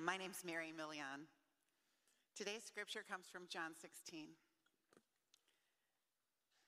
My 0.00 0.16
name's 0.16 0.40
Mary 0.48 0.72
Millian. 0.72 1.28
Today's 2.32 2.64
scripture 2.64 3.04
comes 3.04 3.28
from 3.28 3.44
John 3.52 3.76
16. 3.76 4.32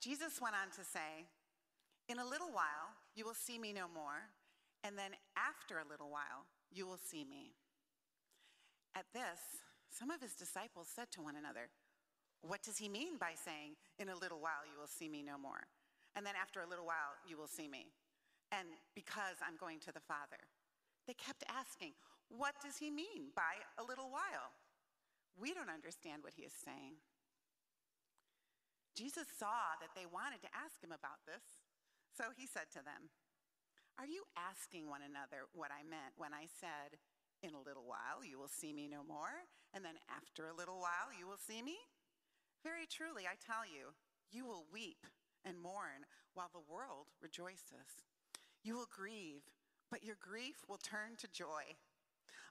Jesus 0.05 0.37
went 0.37 0.53
on 0.53 0.69
to 0.77 0.85
say, 0.85 1.25
In 2.13 2.21
a 2.21 2.29
little 2.29 2.53
while, 2.53 2.93
you 3.17 3.25
will 3.25 3.33
see 3.33 3.57
me 3.57 3.73
no 3.73 3.89
more, 3.89 4.29
and 4.85 5.01
then 5.01 5.17
after 5.33 5.81
a 5.81 5.89
little 5.89 6.13
while, 6.13 6.45
you 6.69 6.85
will 6.85 7.01
see 7.01 7.25
me. 7.25 7.57
At 8.93 9.09
this, 9.17 9.65
some 9.89 10.13
of 10.13 10.21
his 10.21 10.37
disciples 10.37 10.93
said 10.93 11.09
to 11.17 11.25
one 11.25 11.41
another, 11.41 11.73
What 12.45 12.61
does 12.61 12.77
he 12.77 12.93
mean 12.93 13.17
by 13.17 13.33
saying, 13.33 13.81
In 13.97 14.13
a 14.13 14.21
little 14.21 14.45
while, 14.45 14.69
you 14.69 14.77
will 14.77 14.93
see 14.93 15.09
me 15.09 15.25
no 15.25 15.41
more, 15.41 15.65
and 16.13 16.27
then 16.27 16.37
after 16.37 16.61
a 16.61 16.69
little 16.69 16.85
while, 16.85 17.17
you 17.25 17.41
will 17.41 17.49
see 17.49 17.67
me? 17.67 17.97
And 18.53 18.69
because 18.93 19.41
I'm 19.41 19.57
going 19.57 19.81
to 19.89 19.93
the 19.97 20.05
Father. 20.05 20.45
They 21.09 21.15
kept 21.15 21.43
asking, 21.49 21.97
What 22.33 22.57
does 22.65 22.81
he 22.81 22.89
mean 22.89 23.29
by 23.37 23.61
a 23.77 23.85
little 23.85 24.09
while? 24.09 24.57
We 25.37 25.53
don't 25.53 25.69
understand 25.69 26.25
what 26.25 26.33
he 26.33 26.49
is 26.49 26.57
saying. 26.57 26.97
Jesus 28.97 29.29
saw 29.37 29.77
that 29.81 29.93
they 29.93 30.09
wanted 30.09 30.41
to 30.45 30.57
ask 30.57 30.81
him 30.81 30.93
about 30.97 31.25
this, 31.29 31.45
so 32.17 32.33
he 32.33 32.49
said 32.49 32.73
to 32.73 32.85
them, 32.85 33.13
Are 34.01 34.09
you 34.09 34.25
asking 34.37 34.89
one 34.89 35.05
another 35.05 35.49
what 35.53 35.73
I 35.73 35.85
meant 35.85 36.17
when 36.17 36.33
I 36.33 36.49
said, 36.49 36.97
In 37.45 37.53
a 37.53 37.65
little 37.65 37.85
while 37.85 38.25
you 38.25 38.41
will 38.41 38.53
see 38.53 38.73
me 38.73 38.89
no 38.89 39.05
more, 39.05 39.49
and 39.73 39.85
then 39.85 40.01
after 40.09 40.49
a 40.49 40.57
little 40.57 40.81
while 40.81 41.13
you 41.13 41.29
will 41.29 41.41
see 41.41 41.61
me? 41.61 41.77
Very 42.65 42.89
truly, 42.89 43.25
I 43.29 43.41
tell 43.41 43.65
you, 43.65 43.97
you 44.33 44.45
will 44.45 44.69
weep 44.73 45.05
and 45.45 45.61
mourn 45.61 46.09
while 46.33 46.53
the 46.53 46.65
world 46.65 47.13
rejoices. 47.21 48.05
You 48.65 48.77
will 48.77 48.89
grieve, 48.89 49.45
but 49.91 50.05
your 50.05 50.17
grief 50.21 50.65
will 50.69 50.81
turn 50.81 51.17
to 51.21 51.29
joy. 51.29 51.77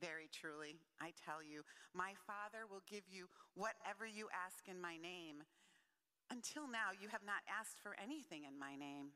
Very 0.00 0.28
truly, 0.32 0.76
I 1.00 1.12
tell 1.24 1.42
you, 1.42 1.62
my 1.94 2.12
Father 2.26 2.66
will 2.68 2.82
give 2.90 3.04
you 3.08 3.28
whatever 3.54 4.06
you 4.06 4.28
ask 4.34 4.66
in 4.68 4.80
my 4.80 4.96
name. 4.96 5.44
Until 6.30 6.66
now, 6.66 6.90
you 6.98 7.08
have 7.08 7.22
not 7.24 7.46
asked 7.48 7.78
for 7.80 7.94
anything 8.02 8.42
in 8.44 8.58
my 8.58 8.74
name. 8.74 9.10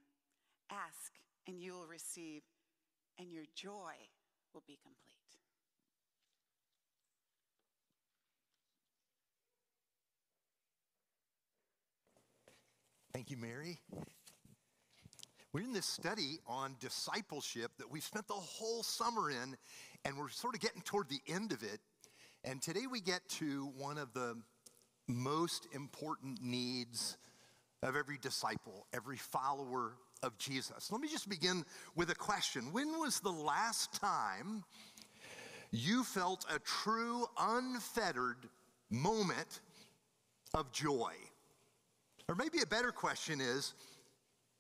Ask, 0.71 1.19
and 1.47 1.61
you 1.61 1.73
will 1.73 1.87
receive, 1.87 2.43
and 3.19 3.33
your 3.33 3.45
joy 3.55 3.95
will 4.55 4.63
be 4.67 4.79
complete. 4.83 5.19
Thank 13.13 13.31
you, 13.31 13.37
Mary. 13.37 13.81
We're 15.53 15.65
in 15.65 15.73
this 15.73 15.87
study 15.87 16.39
on 16.47 16.77
discipleship 16.79 17.73
that 17.79 17.91
we 17.91 18.01
spent 18.01 18.29
the 18.29 18.35
whole 18.35 18.83
summer 18.83 19.31
in, 19.31 19.57
and 20.05 20.17
we're 20.17 20.29
sort 20.29 20.55
of 20.55 20.61
getting 20.61 20.83
toward 20.83 21.09
the 21.09 21.21
end 21.27 21.53
of 21.53 21.63
it. 21.63 21.81
And 22.45 22.63
today 22.63 22.87
we 22.91 23.01
get 23.01 23.29
to 23.31 23.73
one 23.77 23.99
of 23.99 24.13
the 24.15 24.37
most 25.07 25.67
important 25.73 26.43
needs 26.43 27.17
of 27.83 27.97
every 27.97 28.19
disciple, 28.19 28.87
every 28.93 29.17
follower 29.17 29.95
of 30.23 30.37
Jesus. 30.39 30.91
Let 30.91 31.01
me 31.01 31.09
just 31.09 31.29
begin 31.29 31.65
with 31.95 32.11
a 32.11 32.15
question 32.15 32.73
When 32.73 32.99
was 32.99 33.21
the 33.21 33.31
last 33.31 33.93
time 33.95 34.65
you 35.71 36.05
felt 36.05 36.45
a 36.53 36.59
true, 36.59 37.27
unfettered 37.39 38.49
moment 38.91 39.61
of 40.55 40.73
joy? 40.73 41.13
Or 42.29 42.35
maybe 42.35 42.61
a 42.63 42.67
better 42.67 42.93
question 42.93 43.41
is, 43.41 43.75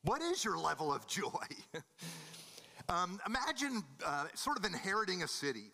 what 0.05 0.22
is 0.22 0.44
your 0.44 0.59
level 0.59 0.93
of 0.93 1.06
joy? 1.06 1.47
um, 2.88 3.21
imagine 3.26 3.82
uh, 4.04 4.26
sort 4.34 4.59
of 4.59 4.65
inheriting 4.65 5.22
a 5.22 5.28
city. 5.28 5.71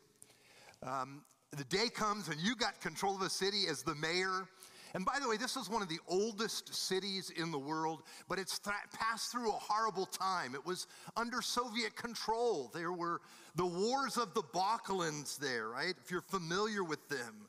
Um, 0.83 1.23
the 1.57 1.65
day 1.65 1.89
comes 1.89 2.29
and 2.29 2.41
you 2.41 2.57
got 2.57 2.81
control 2.81 3.15
of 3.15 3.21
the 3.21 3.31
city 3.31 3.65
as 3.71 3.83
the 3.83 3.95
mayor. 3.95 4.49
And 4.95 5.05
by 5.05 5.19
the 5.21 5.29
way, 5.29 5.37
this 5.37 5.57
is 5.57 5.69
one 5.69 5.83
of 5.83 5.89
the 5.89 5.99
oldest 6.09 6.73
cities 6.73 7.31
in 7.37 7.51
the 7.51 7.59
world, 7.59 8.03
but 8.29 8.39
it's 8.39 8.59
th- 8.61 8.77
passed 8.93 9.33
through 9.33 9.51
a 9.51 9.59
horrible 9.59 10.07
time. 10.07 10.55
It 10.55 10.65
was 10.65 10.87
under 11.17 11.43
Soviet 11.43 11.97
control. 11.97 12.71
There 12.73 12.93
were 12.93 13.21
the 13.57 13.67
wars 13.67 14.17
of 14.17 14.35
the 14.35 14.43
Balkans 14.53 15.37
there, 15.39 15.69
right? 15.69 15.95
If 16.03 16.11
you're 16.11 16.21
familiar 16.21 16.85
with 16.85 17.09
them. 17.09 17.49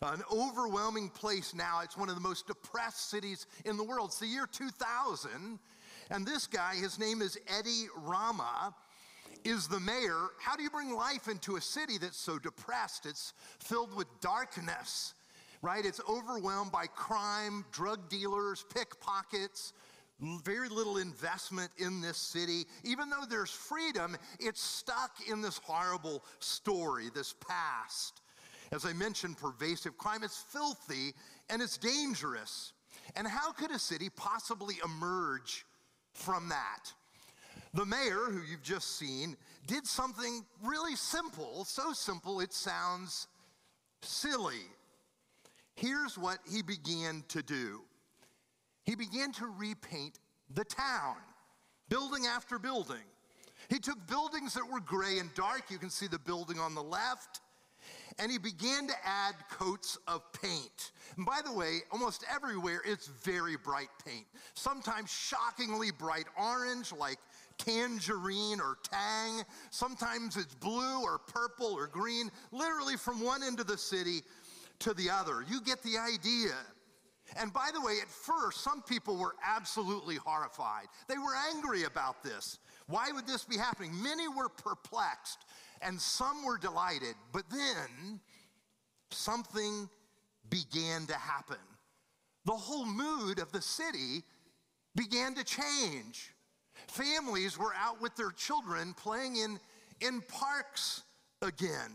An 0.00 0.22
overwhelming 0.32 1.08
place 1.08 1.54
now. 1.54 1.80
It's 1.82 1.96
one 1.96 2.08
of 2.08 2.14
the 2.14 2.20
most 2.20 2.46
depressed 2.46 3.10
cities 3.10 3.46
in 3.64 3.76
the 3.76 3.84
world. 3.84 4.10
It's 4.10 4.20
the 4.20 4.26
year 4.26 4.46
2000. 4.46 5.58
And 6.10 6.26
this 6.26 6.46
guy, 6.46 6.74
his 6.76 6.98
name 6.98 7.20
is 7.20 7.36
Edi 7.58 7.88
Rama, 7.96 8.74
is 9.44 9.68
the 9.68 9.80
mayor. 9.80 10.28
How 10.38 10.56
do 10.56 10.62
you 10.62 10.70
bring 10.70 10.94
life 10.94 11.28
into 11.28 11.56
a 11.56 11.60
city 11.60 11.98
that's 11.98 12.18
so 12.18 12.38
depressed? 12.38 13.06
It's 13.06 13.32
filled 13.58 13.94
with 13.94 14.06
darkness, 14.20 15.14
right? 15.62 15.84
It's 15.84 16.00
overwhelmed 16.08 16.72
by 16.72 16.86
crime, 16.86 17.64
drug 17.72 18.08
dealers, 18.08 18.64
pickpockets, 18.74 19.72
very 20.44 20.68
little 20.68 20.98
investment 20.98 21.70
in 21.78 22.00
this 22.00 22.16
city. 22.16 22.64
Even 22.84 23.08
though 23.10 23.24
there's 23.28 23.50
freedom, 23.50 24.16
it's 24.40 24.60
stuck 24.60 25.12
in 25.30 25.40
this 25.40 25.58
horrible 25.58 26.24
story, 26.40 27.06
this 27.14 27.34
past. 27.46 28.20
As 28.72 28.84
I 28.84 28.92
mentioned, 28.92 29.38
pervasive 29.38 29.96
crime 29.96 30.22
is 30.22 30.36
filthy 30.36 31.14
and 31.48 31.62
it's 31.62 31.78
dangerous. 31.78 32.72
And 33.16 33.26
how 33.26 33.52
could 33.52 33.70
a 33.70 33.78
city 33.78 34.10
possibly 34.10 34.74
emerge 34.84 35.64
from 36.18 36.48
that. 36.48 36.92
The 37.74 37.84
mayor, 37.84 38.30
who 38.30 38.40
you've 38.50 38.62
just 38.62 38.98
seen, 38.98 39.36
did 39.66 39.86
something 39.86 40.44
really 40.62 40.96
simple, 40.96 41.64
so 41.64 41.92
simple 41.92 42.40
it 42.40 42.52
sounds 42.52 43.28
silly. 44.02 44.62
Here's 45.74 46.16
what 46.16 46.38
he 46.50 46.62
began 46.62 47.24
to 47.28 47.42
do 47.42 47.82
he 48.84 48.94
began 48.94 49.32
to 49.32 49.46
repaint 49.46 50.18
the 50.54 50.64
town, 50.64 51.16
building 51.90 52.24
after 52.26 52.58
building. 52.58 53.04
He 53.68 53.78
took 53.78 54.06
buildings 54.06 54.54
that 54.54 54.64
were 54.72 54.80
gray 54.80 55.18
and 55.18 55.32
dark. 55.34 55.64
You 55.68 55.76
can 55.76 55.90
see 55.90 56.06
the 56.06 56.18
building 56.18 56.58
on 56.58 56.74
the 56.74 56.82
left 56.82 57.40
and 58.18 58.32
he 58.32 58.38
began 58.38 58.86
to 58.86 58.94
add 59.04 59.34
coats 59.50 59.98
of 60.08 60.22
paint. 60.32 60.92
And 61.16 61.24
by 61.24 61.40
the 61.44 61.52
way, 61.52 61.80
almost 61.92 62.24
everywhere 62.32 62.80
it's 62.84 63.06
very 63.06 63.56
bright 63.56 63.90
paint. 64.04 64.26
Sometimes 64.54 65.10
shockingly 65.10 65.90
bright 65.92 66.26
orange, 66.36 66.92
like 66.92 67.18
tangerine 67.58 68.60
or 68.60 68.78
tang. 68.82 69.42
Sometimes 69.70 70.36
it's 70.36 70.54
blue 70.54 71.02
or 71.02 71.18
purple 71.18 71.74
or 71.74 71.86
green, 71.86 72.30
literally 72.52 72.96
from 72.96 73.22
one 73.22 73.42
end 73.42 73.60
of 73.60 73.66
the 73.66 73.78
city 73.78 74.22
to 74.80 74.94
the 74.94 75.10
other. 75.10 75.44
You 75.48 75.60
get 75.60 75.82
the 75.82 75.98
idea. 75.98 76.54
And 77.36 77.52
by 77.52 77.70
the 77.74 77.80
way, 77.80 77.98
at 78.00 78.08
first, 78.08 78.62
some 78.62 78.82
people 78.82 79.16
were 79.16 79.34
absolutely 79.46 80.16
horrified. 80.16 80.86
They 81.08 81.18
were 81.18 81.34
angry 81.54 81.84
about 81.84 82.22
this. 82.22 82.58
Why 82.86 83.10
would 83.12 83.26
this 83.26 83.44
be 83.44 83.58
happening? 83.58 84.02
Many 84.02 84.28
were 84.28 84.48
perplexed 84.48 85.44
and 85.82 86.00
some 86.00 86.44
were 86.44 86.56
delighted. 86.56 87.14
But 87.32 87.44
then 87.50 88.20
something 89.10 89.88
began 90.48 91.06
to 91.06 91.14
happen. 91.14 91.56
The 92.46 92.52
whole 92.52 92.86
mood 92.86 93.40
of 93.40 93.52
the 93.52 93.60
city 93.60 94.22
began 94.96 95.34
to 95.34 95.44
change. 95.44 96.32
Families 96.86 97.58
were 97.58 97.74
out 97.78 98.00
with 98.00 98.14
their 98.16 98.30
children 98.30 98.94
playing 98.94 99.36
in, 99.36 99.58
in 100.00 100.20
parks 100.22 101.02
again. 101.42 101.92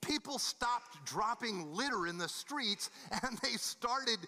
People 0.00 0.38
stopped 0.38 1.04
dropping 1.04 1.74
litter 1.74 2.06
in 2.06 2.16
the 2.18 2.28
streets 2.28 2.90
and 3.22 3.38
they 3.42 3.56
started 3.56 4.18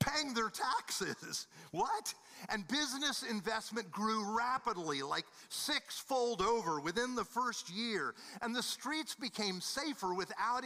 paying 0.00 0.34
their 0.34 0.50
taxes. 0.50 1.46
What? 1.70 2.14
And 2.48 2.66
business 2.68 3.24
investment 3.30 3.90
grew 3.90 4.24
rapidly, 4.34 5.02
like 5.02 5.26
sixfold 5.50 6.40
over 6.40 6.80
within 6.80 7.14
the 7.14 7.24
first 7.24 7.68
year. 7.68 8.14
And 8.40 8.56
the 8.56 8.62
streets 8.62 9.14
became 9.14 9.60
safer 9.60 10.14
without 10.14 10.64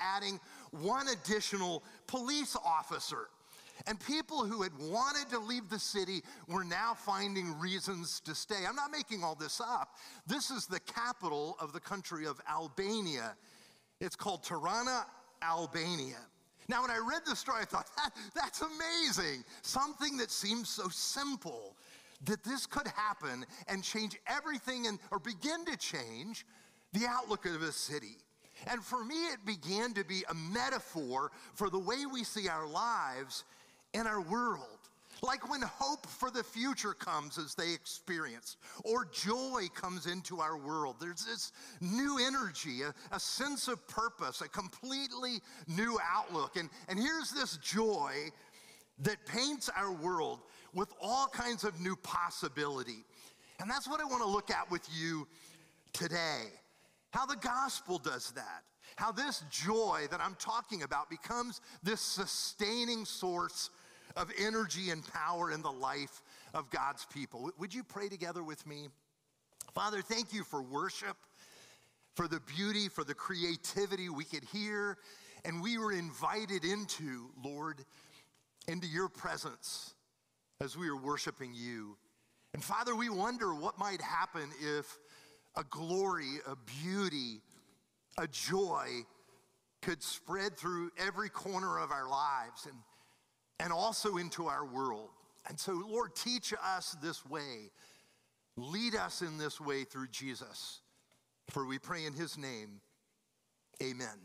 adding 0.00 0.40
one 0.72 1.06
additional 1.06 1.84
police 2.08 2.56
officer. 2.64 3.28
And 3.86 3.98
people 4.00 4.44
who 4.44 4.62
had 4.62 4.72
wanted 4.78 5.28
to 5.30 5.38
leave 5.38 5.68
the 5.68 5.78
city 5.78 6.22
were 6.48 6.64
now 6.64 6.94
finding 6.94 7.58
reasons 7.58 8.20
to 8.20 8.34
stay. 8.34 8.64
I'm 8.68 8.76
not 8.76 8.90
making 8.90 9.24
all 9.24 9.34
this 9.34 9.60
up. 9.60 9.96
This 10.26 10.50
is 10.50 10.66
the 10.66 10.80
capital 10.80 11.56
of 11.60 11.72
the 11.72 11.80
country 11.80 12.26
of 12.26 12.40
Albania. 12.48 13.34
It's 14.00 14.16
called 14.16 14.44
Tirana, 14.44 15.06
Albania. 15.42 16.18
Now, 16.68 16.82
when 16.82 16.90
I 16.90 16.98
read 16.98 17.22
the 17.26 17.36
story, 17.36 17.58
I 17.62 17.64
thought, 17.64 17.88
that, 17.96 18.10
that's 18.34 18.62
amazing. 18.62 19.44
Something 19.62 20.16
that 20.18 20.30
seems 20.30 20.68
so 20.68 20.88
simple 20.88 21.76
that 22.24 22.44
this 22.44 22.66
could 22.66 22.86
happen 22.86 23.44
and 23.68 23.82
change 23.82 24.16
everything 24.26 24.86
and, 24.86 24.98
or 25.10 25.18
begin 25.18 25.64
to 25.64 25.76
change 25.76 26.46
the 26.92 27.06
outlook 27.06 27.46
of 27.46 27.62
a 27.62 27.72
city. 27.72 28.18
And 28.66 28.82
for 28.82 29.04
me, 29.04 29.16
it 29.26 29.44
began 29.44 29.92
to 29.94 30.04
be 30.04 30.24
a 30.30 30.34
metaphor 30.34 31.32
for 31.54 31.68
the 31.68 31.78
way 31.78 32.06
we 32.06 32.22
see 32.22 32.48
our 32.48 32.66
lives 32.66 33.44
and 33.94 34.08
our 34.08 34.20
world. 34.20 34.66
Like 35.22 35.48
when 35.48 35.62
hope 35.62 36.04
for 36.06 36.32
the 36.32 36.42
future 36.42 36.94
comes 36.94 37.38
as 37.38 37.54
they 37.54 37.72
experience, 37.72 38.56
or 38.84 39.04
joy 39.04 39.68
comes 39.72 40.06
into 40.06 40.40
our 40.40 40.56
world. 40.56 40.96
There's 41.00 41.24
this 41.24 41.52
new 41.80 42.18
energy, 42.26 42.82
a, 42.82 42.92
a 43.14 43.20
sense 43.20 43.68
of 43.68 43.86
purpose, 43.86 44.40
a 44.40 44.48
completely 44.48 45.38
new 45.68 45.96
outlook. 46.12 46.56
And, 46.56 46.68
and 46.88 46.98
here's 46.98 47.30
this 47.30 47.56
joy 47.58 48.14
that 48.98 49.24
paints 49.24 49.70
our 49.76 49.92
world 49.92 50.40
with 50.74 50.92
all 51.00 51.28
kinds 51.28 51.62
of 51.62 51.80
new 51.80 51.94
possibility. 51.96 53.04
And 53.60 53.70
that's 53.70 53.88
what 53.88 54.00
I 54.00 54.04
want 54.04 54.22
to 54.22 54.28
look 54.28 54.50
at 54.50 54.68
with 54.72 54.86
you 54.92 55.28
today. 55.92 56.46
How 57.12 57.26
the 57.26 57.36
gospel 57.36 57.98
does 57.98 58.32
that. 58.32 58.64
How 58.96 59.12
this 59.12 59.44
joy 59.50 60.06
that 60.10 60.20
I'm 60.20 60.36
talking 60.38 60.82
about 60.82 61.08
becomes 61.08 61.60
this 61.82 62.00
sustaining 62.00 63.04
source 63.04 63.70
of 64.16 64.30
energy 64.38 64.90
and 64.90 65.04
power 65.12 65.50
in 65.50 65.62
the 65.62 65.70
life 65.70 66.22
of 66.54 66.70
God's 66.70 67.06
people. 67.06 67.50
Would 67.58 67.74
you 67.74 67.82
pray 67.82 68.08
together 68.08 68.42
with 68.42 68.66
me? 68.66 68.88
Father, 69.74 70.02
thank 70.02 70.32
you 70.32 70.44
for 70.44 70.62
worship, 70.62 71.16
for 72.14 72.28
the 72.28 72.40
beauty, 72.40 72.88
for 72.88 73.04
the 73.04 73.14
creativity 73.14 74.08
we 74.08 74.24
could 74.24 74.44
hear, 74.44 74.98
and 75.44 75.62
we 75.62 75.78
were 75.78 75.92
invited 75.92 76.64
into, 76.64 77.30
Lord, 77.42 77.84
into 78.68 78.86
your 78.86 79.08
presence 79.08 79.94
as 80.60 80.76
we 80.76 80.90
were 80.90 81.00
worshiping 81.00 81.52
you. 81.54 81.96
And 82.54 82.62
Father, 82.62 82.94
we 82.94 83.08
wonder 83.08 83.54
what 83.54 83.78
might 83.78 84.00
happen 84.00 84.50
if 84.60 84.98
a 85.56 85.64
glory, 85.64 86.38
a 86.46 86.56
beauty, 86.82 87.40
a 88.18 88.26
joy 88.28 88.88
could 89.80 90.02
spread 90.02 90.56
through 90.56 90.90
every 90.98 91.28
corner 91.28 91.78
of 91.78 91.90
our 91.90 92.08
lives 92.08 92.66
and 92.66 92.76
and 93.62 93.72
also 93.72 94.16
into 94.16 94.46
our 94.46 94.64
world. 94.64 95.08
And 95.48 95.58
so, 95.58 95.72
Lord, 95.72 96.14
teach 96.14 96.52
us 96.62 96.96
this 97.02 97.24
way. 97.24 97.70
Lead 98.56 98.94
us 98.94 99.22
in 99.22 99.38
this 99.38 99.60
way 99.60 99.84
through 99.84 100.08
Jesus. 100.08 100.80
For 101.48 101.64
we 101.64 101.78
pray 101.78 102.04
in 102.04 102.12
his 102.12 102.36
name, 102.36 102.80
amen. 103.82 104.18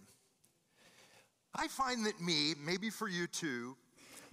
I 1.55 1.67
find 1.67 2.05
that 2.05 2.19
me, 2.21 2.53
maybe 2.63 2.89
for 2.89 3.07
you 3.07 3.27
too, 3.27 3.75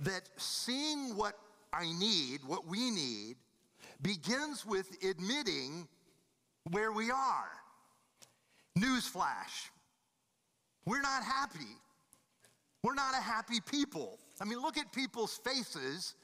that 0.00 0.22
seeing 0.36 1.16
what 1.16 1.34
I 1.72 1.92
need, 1.92 2.40
what 2.46 2.66
we 2.66 2.90
need, 2.90 3.36
begins 4.02 4.66
with 4.66 4.96
admitting 5.08 5.86
where 6.70 6.92
we 6.92 7.10
are. 7.10 7.50
Newsflash 8.78 9.70
we're 10.86 11.00
not 11.00 11.22
happy. 11.22 11.78
We're 12.82 12.94
not 12.94 13.14
a 13.14 13.20
happy 13.20 13.60
people. 13.60 14.18
I 14.40 14.44
mean, 14.44 14.60
look 14.60 14.78
at 14.78 14.92
people's 14.92 15.38
faces 15.44 16.14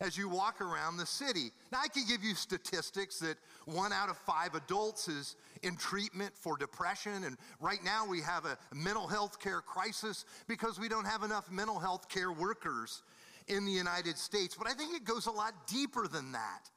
as 0.00 0.16
you 0.16 0.28
walk 0.28 0.60
around 0.60 0.96
the 0.96 1.06
city. 1.06 1.50
Now, 1.72 1.80
I 1.82 1.88
can 1.88 2.04
give 2.08 2.22
you 2.22 2.34
statistics 2.34 3.18
that 3.18 3.36
one 3.64 3.92
out 3.92 4.08
of 4.08 4.16
five 4.18 4.54
adults 4.54 5.08
is 5.08 5.34
in 5.62 5.76
treatment 5.76 6.32
for 6.36 6.56
depression. 6.56 7.24
And 7.24 7.36
right 7.60 7.82
now, 7.84 8.06
we 8.06 8.20
have 8.20 8.44
a 8.44 8.56
mental 8.72 9.08
health 9.08 9.40
care 9.40 9.60
crisis 9.60 10.24
because 10.46 10.78
we 10.78 10.88
don't 10.88 11.06
have 11.06 11.24
enough 11.24 11.50
mental 11.50 11.78
health 11.78 12.08
care 12.08 12.32
workers 12.32 13.02
in 13.48 13.64
the 13.64 13.72
United 13.72 14.16
States. 14.18 14.54
But 14.56 14.68
I 14.68 14.74
think 14.74 14.94
it 14.94 15.04
goes 15.04 15.26
a 15.26 15.32
lot 15.32 15.66
deeper 15.66 16.06
than 16.06 16.32
that. 16.32 16.70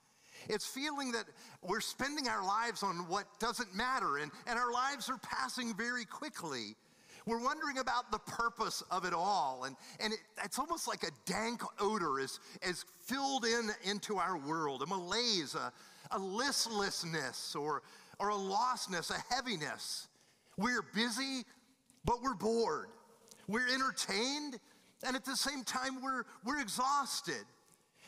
It's 0.49 0.65
feeling 0.65 1.11
that 1.11 1.25
we're 1.61 1.81
spending 1.81 2.27
our 2.27 2.43
lives 2.43 2.81
on 2.81 3.07
what 3.07 3.25
doesn't 3.39 3.75
matter, 3.75 4.17
and, 4.17 4.31
and 4.47 4.57
our 4.57 4.71
lives 4.71 5.09
are 5.09 5.19
passing 5.19 5.75
very 5.75 6.05
quickly. 6.05 6.75
We're 7.31 7.39
wondering 7.39 7.77
about 7.77 8.11
the 8.11 8.19
purpose 8.19 8.83
of 8.91 9.05
it 9.05 9.13
all. 9.13 9.63
And, 9.63 9.77
and 10.01 10.11
it, 10.11 10.19
it's 10.43 10.59
almost 10.59 10.85
like 10.85 11.03
a 11.03 11.11
dank 11.25 11.61
odor 11.79 12.19
is, 12.19 12.41
is 12.61 12.83
filled 13.05 13.45
in 13.45 13.69
into 13.85 14.17
our 14.17 14.37
world, 14.37 14.81
a 14.81 14.85
malaise, 14.85 15.55
a, 15.55 15.71
a 16.11 16.19
listlessness, 16.19 17.55
or, 17.55 17.83
or 18.19 18.31
a 18.31 18.35
lostness, 18.35 19.11
a 19.11 19.33
heaviness. 19.33 20.09
We're 20.57 20.81
busy, 20.93 21.43
but 22.03 22.21
we're 22.21 22.35
bored. 22.35 22.89
We're 23.47 23.73
entertained, 23.73 24.59
and 25.07 25.15
at 25.15 25.23
the 25.23 25.37
same 25.37 25.63
time, 25.63 26.01
we're, 26.03 26.25
we're 26.43 26.59
exhausted. 26.59 27.45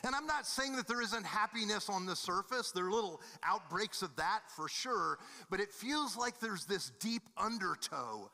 And 0.05 0.13
I'm 0.13 0.27
not 0.27 0.45
saying 0.45 0.75
that 0.75 0.85
there 0.85 1.01
isn't 1.01 1.25
happiness 1.25 1.87
on 1.87 2.05
the 2.05 2.15
surface. 2.17 2.71
There 2.71 2.87
are 2.87 2.91
little 2.91 3.21
outbreaks 3.41 4.01
of 4.01 4.13
that 4.17 4.41
for 4.53 4.67
sure, 4.67 5.17
but 5.49 5.61
it 5.61 5.71
feels 5.71 6.17
like 6.17 6.41
there's 6.41 6.65
this 6.65 6.91
deep 6.99 7.23
undertow 7.37 8.29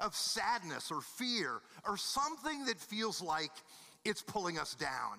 of 0.00 0.14
sadness 0.14 0.90
or 0.90 1.00
fear 1.00 1.60
or 1.86 1.96
something 1.96 2.64
that 2.66 2.78
feels 2.78 3.22
like 3.22 3.52
it's 4.04 4.22
pulling 4.22 4.58
us 4.58 4.74
down. 4.74 5.18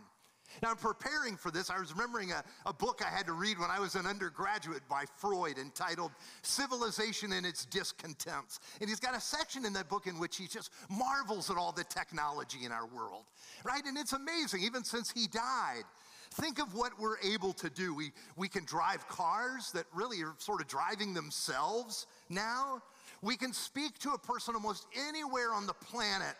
Now, 0.61 0.71
in 0.71 0.77
preparing 0.77 1.37
for 1.37 1.49
this, 1.49 1.69
I 1.69 1.79
was 1.79 1.93
remembering 1.93 2.31
a, 2.31 2.43
a, 2.65 2.73
book 2.73 3.01
I 3.05 3.09
had 3.09 3.25
to 3.27 3.33
read 3.33 3.57
when 3.57 3.69
I 3.71 3.79
was 3.79 3.95
an 3.95 4.05
undergraduate 4.05 4.81
by 4.89 5.05
Freud 5.17 5.57
entitled 5.57 6.11
Civilization 6.41 7.31
and 7.33 7.45
Its 7.45 7.65
Discontents. 7.65 8.59
And 8.79 8.89
he's 8.89 8.99
got 8.99 9.15
a 9.15 9.21
section 9.21 9.65
in 9.65 9.73
that 9.73 9.87
book 9.87 10.07
in 10.07 10.19
which 10.19 10.37
he 10.37 10.47
just 10.47 10.71
marvels 10.89 11.49
at 11.49 11.57
all 11.57 11.71
the 11.71 11.85
technology 11.85 12.65
in 12.65 12.71
our 12.71 12.85
world, 12.85 13.23
right? 13.63 13.83
And 13.85 13.97
it's 13.97 14.13
amazing, 14.13 14.63
even 14.63 14.83
since 14.83 15.09
he 15.11 15.27
died. 15.27 15.83
Think 16.31 16.59
of 16.59 16.73
what 16.75 16.97
we're 16.99 17.19
able 17.19 17.53
to 17.53 17.69
do. 17.69 17.93
We, 17.93 18.11
we 18.37 18.47
can 18.47 18.63
drive 18.63 19.07
cars 19.09 19.71
that 19.73 19.85
really 19.93 20.21
are 20.21 20.33
sort 20.37 20.61
of 20.61 20.67
driving 20.67 21.13
themselves 21.13 22.07
now. 22.29 22.81
We 23.21 23.37
can 23.37 23.53
speak 23.53 23.99
to 23.99 24.11
a 24.11 24.17
person 24.17 24.55
almost 24.55 24.87
anywhere 25.07 25.53
on 25.53 25.67
the 25.67 25.73
planet 25.73 26.35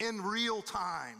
in 0.00 0.20
real 0.20 0.62
time 0.62 1.16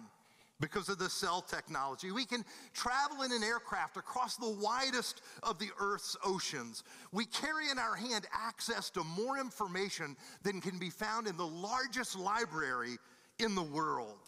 because 0.60 0.90
of 0.90 0.98
the 0.98 1.08
cell 1.08 1.40
technology. 1.40 2.12
We 2.12 2.26
can 2.26 2.44
travel 2.74 3.22
in 3.22 3.32
an 3.32 3.42
aircraft 3.42 3.96
across 3.96 4.36
the 4.36 4.50
widest 4.60 5.22
of 5.42 5.58
the 5.58 5.70
Earth's 5.80 6.16
oceans. 6.24 6.84
We 7.12 7.24
carry 7.24 7.70
in 7.70 7.78
our 7.78 7.96
hand 7.96 8.26
access 8.32 8.90
to 8.90 9.04
more 9.04 9.38
information 9.38 10.16
than 10.42 10.60
can 10.60 10.78
be 10.78 10.90
found 10.90 11.26
in 11.26 11.36
the 11.36 11.46
largest 11.46 12.18
library 12.18 12.98
in 13.38 13.54
the 13.54 13.62
world. 13.62 14.18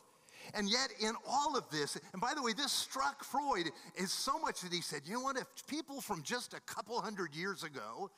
And 0.54 0.68
yet, 0.68 0.88
in 1.00 1.12
all 1.28 1.56
of 1.56 1.68
this, 1.70 1.97
and 2.12 2.20
by 2.20 2.35
the 2.35 2.42
way, 2.42 2.52
this 2.52 2.73
struck 2.73 3.23
Freud 3.23 3.70
is 3.94 4.11
so 4.11 4.38
much 4.38 4.61
that 4.62 4.73
he 4.73 4.80
said, 4.80 5.02
you 5.04 5.14
know 5.14 5.20
what, 5.20 5.37
if 5.37 5.47
people 5.68 6.00
from 6.00 6.23
just 6.23 6.52
a 6.52 6.61
couple 6.61 7.00
hundred 7.00 7.35
years 7.35 7.62
ago 7.62 8.11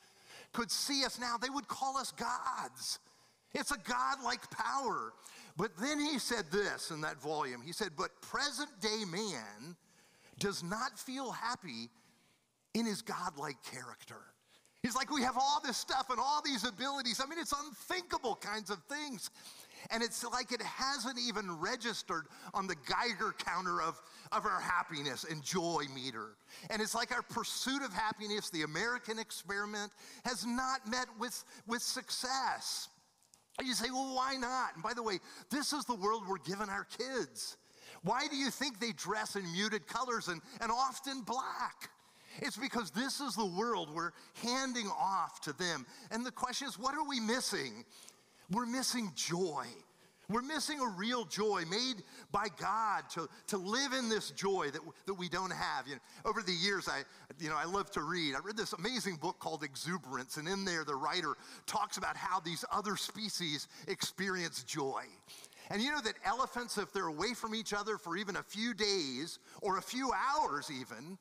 could 0.55 0.71
see 0.71 1.03
us 1.03 1.19
now, 1.19 1.35
they 1.37 1.49
would 1.49 1.67
call 1.67 1.97
us 1.97 2.11
gods. 2.11 2.99
It's 3.53 3.71
a 3.71 3.77
godlike 3.77 4.49
power. 4.49 5.13
But 5.57 5.71
then 5.77 5.99
he 5.99 6.17
said 6.17 6.45
this 6.51 6.91
in 6.91 7.01
that 7.01 7.21
volume. 7.21 7.61
He 7.61 7.73
said, 7.73 7.89
But 7.97 8.09
present 8.21 8.69
day 8.81 9.03
man 9.09 9.75
does 10.39 10.63
not 10.63 10.97
feel 10.97 11.31
happy 11.31 11.89
in 12.73 12.85
his 12.85 13.01
godlike 13.01 13.57
character. 13.63 14.21
He's 14.81 14.95
like, 14.95 15.11
we 15.11 15.23
have 15.23 15.35
all 15.35 15.61
this 15.65 15.77
stuff 15.77 16.11
and 16.11 16.19
all 16.19 16.43
these 16.45 16.63
abilities. 16.63 17.19
I 17.23 17.27
mean, 17.27 17.39
it's 17.39 17.53
unthinkable 17.65 18.35
kinds 18.35 18.69
of 18.69 18.77
things. 18.83 19.31
And 19.91 20.03
it's 20.03 20.23
like 20.23 20.51
it 20.51 20.61
hasn't 20.61 21.17
even 21.19 21.59
registered 21.59 22.25
on 22.53 22.67
the 22.67 22.75
Geiger 22.87 23.33
counter 23.37 23.81
of, 23.81 24.01
of 24.31 24.45
our 24.45 24.59
happiness 24.59 25.25
and 25.29 25.43
joy 25.43 25.83
meter. 25.93 26.35
And 26.69 26.81
it's 26.81 26.95
like 26.95 27.11
our 27.11 27.21
pursuit 27.21 27.81
of 27.83 27.93
happiness, 27.93 28.49
the 28.49 28.63
American 28.63 29.19
experiment, 29.19 29.91
has 30.23 30.45
not 30.45 30.87
met 30.89 31.07
with, 31.19 31.43
with 31.67 31.81
success. 31.81 32.89
And 33.57 33.67
you 33.67 33.73
say, 33.73 33.89
well, 33.91 34.15
why 34.15 34.35
not? 34.35 34.73
And 34.73 34.83
by 34.83 34.93
the 34.93 35.03
way, 35.03 35.19
this 35.49 35.73
is 35.73 35.85
the 35.85 35.95
world 35.95 36.23
we're 36.27 36.37
giving 36.39 36.69
our 36.69 36.85
kids. 36.97 37.57
Why 38.03 38.27
do 38.27 38.35
you 38.35 38.51
think 38.51 38.79
they 38.79 38.91
dress 38.91 39.35
in 39.35 39.51
muted 39.51 39.87
colors 39.87 40.27
and, 40.27 40.41
and 40.61 40.71
often 40.71 41.21
black? 41.21 41.89
It's 42.41 42.57
because 42.57 42.91
this 42.91 43.21
is 43.21 43.35
the 43.35 43.45
world 43.45 43.89
we're 43.93 44.11
handing 44.43 44.87
off 44.87 45.39
to 45.41 45.53
them. 45.53 45.85
And 46.11 46.25
the 46.25 46.31
question 46.31 46.67
is, 46.67 46.77
what 46.77 46.93
are 46.93 47.07
we 47.07 47.19
missing? 47.19 47.85
We're 48.51 48.65
missing 48.65 49.11
joy. 49.15 49.65
We're 50.29 50.41
missing 50.41 50.79
a 50.79 50.87
real 50.87 51.25
joy 51.25 51.63
made 51.69 52.03
by 52.31 52.47
God 52.59 53.03
to, 53.11 53.29
to 53.47 53.57
live 53.57 53.93
in 53.93 54.09
this 54.09 54.31
joy 54.31 54.69
that, 54.71 54.81
that 55.05 55.13
we 55.13 55.29
don't 55.29 55.51
have. 55.51 55.87
You 55.87 55.95
know, 55.95 56.01
over 56.25 56.41
the 56.41 56.51
years, 56.51 56.87
I, 56.89 57.03
you 57.39 57.49
know, 57.49 57.55
I 57.55 57.65
love 57.65 57.91
to 57.91 58.01
read. 58.01 58.33
I 58.35 58.39
read 58.39 58.57
this 58.57 58.73
amazing 58.73 59.17
book 59.17 59.37
called 59.39 59.63
Exuberance, 59.63 60.37
and 60.37 60.47
in 60.47 60.65
there, 60.65 60.83
the 60.83 60.95
writer 60.95 61.35
talks 61.67 61.97
about 61.97 62.17
how 62.17 62.39
these 62.39 62.65
other 62.71 62.97
species 62.97 63.67
experience 63.87 64.63
joy. 64.63 65.03
And 65.69 65.81
you 65.81 65.91
know 65.91 66.01
that 66.01 66.15
elephants, 66.23 66.77
if 66.77 66.91
they're 66.91 67.07
away 67.07 67.33
from 67.33 67.53
each 67.53 67.73
other 67.73 67.97
for 67.97 68.17
even 68.17 68.35
a 68.35 68.43
few 68.43 68.73
days 68.73 69.39
or 69.61 69.77
a 69.77 69.81
few 69.81 70.11
hours, 70.11 70.71
even, 70.71 71.17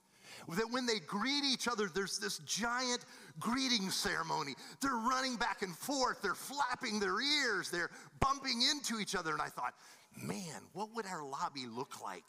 that 0.48 0.70
when 0.70 0.86
they 0.86 1.00
greet 1.00 1.44
each 1.44 1.68
other, 1.68 1.88
there's 1.92 2.18
this 2.18 2.38
giant 2.38 3.04
greeting 3.40 3.90
ceremony. 3.90 4.54
They're 4.80 4.96
running 4.96 5.36
back 5.36 5.62
and 5.62 5.74
forth, 5.76 6.20
they're 6.22 6.34
flapping 6.34 7.00
their 7.00 7.20
ears, 7.20 7.70
they're 7.70 7.90
bumping 8.20 8.62
into 8.62 9.00
each 9.00 9.14
other. 9.14 9.32
And 9.32 9.42
I 9.42 9.48
thought, 9.48 9.74
man, 10.22 10.60
what 10.72 10.94
would 10.94 11.06
our 11.06 11.24
lobby 11.24 11.66
look 11.66 12.02
like 12.02 12.24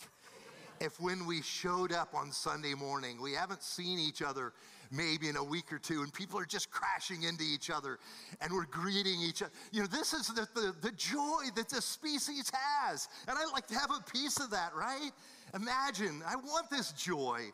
if 0.79 0.99
when 0.99 1.25
we 1.25 1.41
showed 1.41 1.91
up 1.91 2.13
on 2.13 2.31
Sunday 2.31 2.73
morning, 2.73 3.21
we 3.21 3.33
haven't 3.33 3.63
seen 3.63 3.99
each 3.99 4.21
other 4.21 4.53
maybe 4.91 5.29
in 5.29 5.35
a 5.35 5.43
week 5.43 5.71
or 5.71 5.79
two, 5.79 6.01
and 6.01 6.13
people 6.13 6.39
are 6.39 6.45
just 6.45 6.69
crashing 6.69 7.23
into 7.23 7.43
each 7.43 7.69
other 7.69 7.97
and 8.41 8.51
we're 8.51 8.65
greeting 8.65 9.21
each 9.21 9.41
other. 9.41 9.51
You 9.71 9.81
know, 9.81 9.87
this 9.87 10.13
is 10.13 10.27
the, 10.27 10.47
the, 10.53 10.75
the 10.81 10.91
joy 10.91 11.45
that 11.55 11.69
this 11.69 11.85
species 11.85 12.51
has. 12.53 13.07
And 13.27 13.37
I'd 13.37 13.51
like 13.53 13.67
to 13.67 13.75
have 13.75 13.89
a 13.91 14.03
piece 14.11 14.39
of 14.39 14.51
that, 14.51 14.75
right? 14.75 15.11
Imagine, 15.53 16.21
I 16.27 16.35
want 16.35 16.69
this 16.69 16.91
joy, 16.91 17.51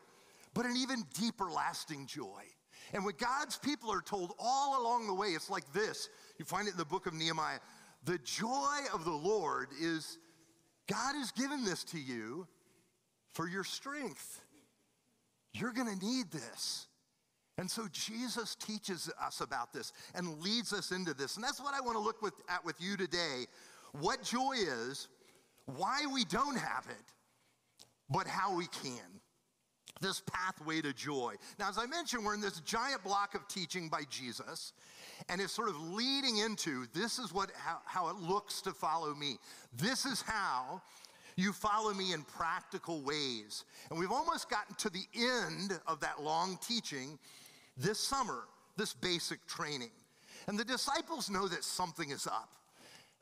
but 0.53 0.65
an 0.65 0.75
even 0.77 1.03
deeper, 1.13 1.49
lasting 1.49 2.07
joy. 2.07 2.43
And 2.93 3.05
what 3.05 3.17
God's 3.17 3.57
people 3.57 3.91
are 3.91 4.01
told 4.01 4.33
all 4.39 4.81
along 4.81 5.07
the 5.07 5.13
way, 5.13 5.27
it's 5.27 5.49
like 5.49 5.71
this. 5.73 6.09
You 6.37 6.45
find 6.45 6.67
it 6.67 6.71
in 6.71 6.77
the 6.77 6.85
book 6.85 7.05
of 7.05 7.13
Nehemiah. 7.13 7.59
The 8.03 8.17
joy 8.19 8.79
of 8.93 9.05
the 9.05 9.11
Lord 9.11 9.69
is 9.79 10.17
God 10.87 11.15
has 11.15 11.31
given 11.31 11.63
this 11.63 11.83
to 11.85 11.99
you 11.99 12.47
for 13.33 13.47
your 13.47 13.63
strength. 13.63 14.41
You're 15.53 15.73
going 15.73 15.97
to 15.97 16.05
need 16.05 16.31
this. 16.31 16.87
And 17.57 17.69
so 17.69 17.87
Jesus 17.91 18.55
teaches 18.55 19.11
us 19.21 19.41
about 19.41 19.73
this 19.73 19.93
and 20.15 20.39
leads 20.41 20.73
us 20.73 20.91
into 20.91 21.13
this. 21.13 21.35
And 21.35 21.43
that's 21.43 21.61
what 21.61 21.73
I 21.73 21.81
want 21.81 21.95
to 21.95 22.01
look 22.01 22.21
with, 22.21 22.33
at 22.49 22.65
with 22.65 22.75
you 22.79 22.97
today. 22.97 23.45
What 23.93 24.23
joy 24.23 24.53
is, 24.57 25.07
why 25.65 26.05
we 26.11 26.25
don't 26.25 26.57
have 26.57 26.87
it, 26.89 27.05
but 28.09 28.27
how 28.27 28.55
we 28.55 28.65
can. 28.67 29.21
This 30.01 30.21
pathway 30.25 30.81
to 30.81 30.93
joy. 30.93 31.35
Now, 31.59 31.69
as 31.69 31.77
I 31.77 31.85
mentioned, 31.85 32.25
we're 32.25 32.33
in 32.33 32.41
this 32.41 32.59
giant 32.61 33.03
block 33.03 33.35
of 33.35 33.47
teaching 33.47 33.87
by 33.87 34.01
Jesus, 34.09 34.73
and 35.29 35.39
it's 35.39 35.53
sort 35.53 35.69
of 35.69 35.79
leading 35.79 36.39
into 36.39 36.87
this 36.93 37.19
is 37.19 37.33
what 37.33 37.51
how, 37.55 37.77
how 37.85 38.09
it 38.09 38.15
looks 38.15 38.61
to 38.63 38.71
follow 38.71 39.13
me. 39.13 39.37
This 39.77 40.05
is 40.05 40.21
how 40.21 40.81
you 41.35 41.53
follow 41.53 41.93
me 41.93 42.13
in 42.13 42.23
practical 42.23 43.01
ways. 43.01 43.65
And 43.89 43.99
we've 43.99 44.11
almost 44.11 44.49
gotten 44.49 44.75
to 44.75 44.89
the 44.89 45.05
end 45.15 45.79
of 45.87 45.99
that 46.01 46.21
long 46.21 46.57
teaching 46.67 47.17
this 47.77 47.99
summer, 47.99 48.43
this 48.77 48.93
basic 48.93 49.45
training. 49.47 49.91
And 50.47 50.57
the 50.57 50.65
disciples 50.65 51.29
know 51.29 51.47
that 51.47 51.63
something 51.63 52.09
is 52.09 52.27
up. 52.27 52.49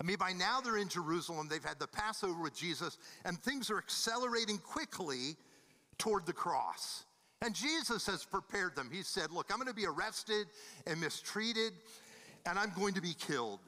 I 0.02 0.06
mean, 0.06 0.18
by 0.18 0.32
now 0.32 0.62
they're 0.62 0.78
in 0.78 0.88
Jerusalem, 0.88 1.48
they've 1.50 1.64
had 1.64 1.78
the 1.78 1.88
Passover 1.88 2.42
with 2.42 2.56
Jesus, 2.56 2.98
and 3.26 3.38
things 3.42 3.70
are 3.70 3.78
accelerating 3.78 4.58
quickly 4.58 5.36
toward 6.00 6.26
the 6.26 6.34
cross. 6.34 7.04
And 7.42 7.54
Jesus 7.54 8.06
has 8.08 8.26
prepared 8.26 8.76
them. 8.76 8.90
He 8.92 9.04
said, 9.04 9.32
Look, 9.32 9.48
I'm 9.52 9.58
going 9.58 9.68
to 9.68 9.74
be 9.74 9.86
arrested 9.86 10.48
and 10.88 11.00
mistreated, 11.00 11.74
and 12.46 12.58
I'm 12.58 12.72
going 12.76 12.96
to 12.96 13.02
be 13.02 13.14
killed. 13.14 13.60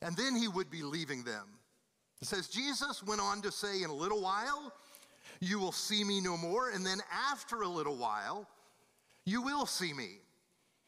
And 0.00 0.16
then 0.16 0.36
he 0.36 0.48
would 0.48 0.70
be 0.70 0.82
leaving 0.82 1.24
them. 1.24 1.46
It 2.22 2.28
says, 2.28 2.48
Jesus 2.48 3.02
went 3.02 3.20
on 3.20 3.42
to 3.42 3.50
say, 3.50 3.82
In 3.82 3.90
a 3.90 3.94
little 3.94 4.22
while, 4.22 4.72
you 5.40 5.58
will 5.58 5.72
see 5.72 6.04
me 6.04 6.20
no 6.20 6.36
more. 6.36 6.70
And 6.70 6.86
then 6.86 7.00
after 7.30 7.62
a 7.62 7.68
little 7.68 7.96
while, 7.96 8.48
you 9.26 9.42
will 9.42 9.66
see 9.66 9.92
me. 9.92 10.18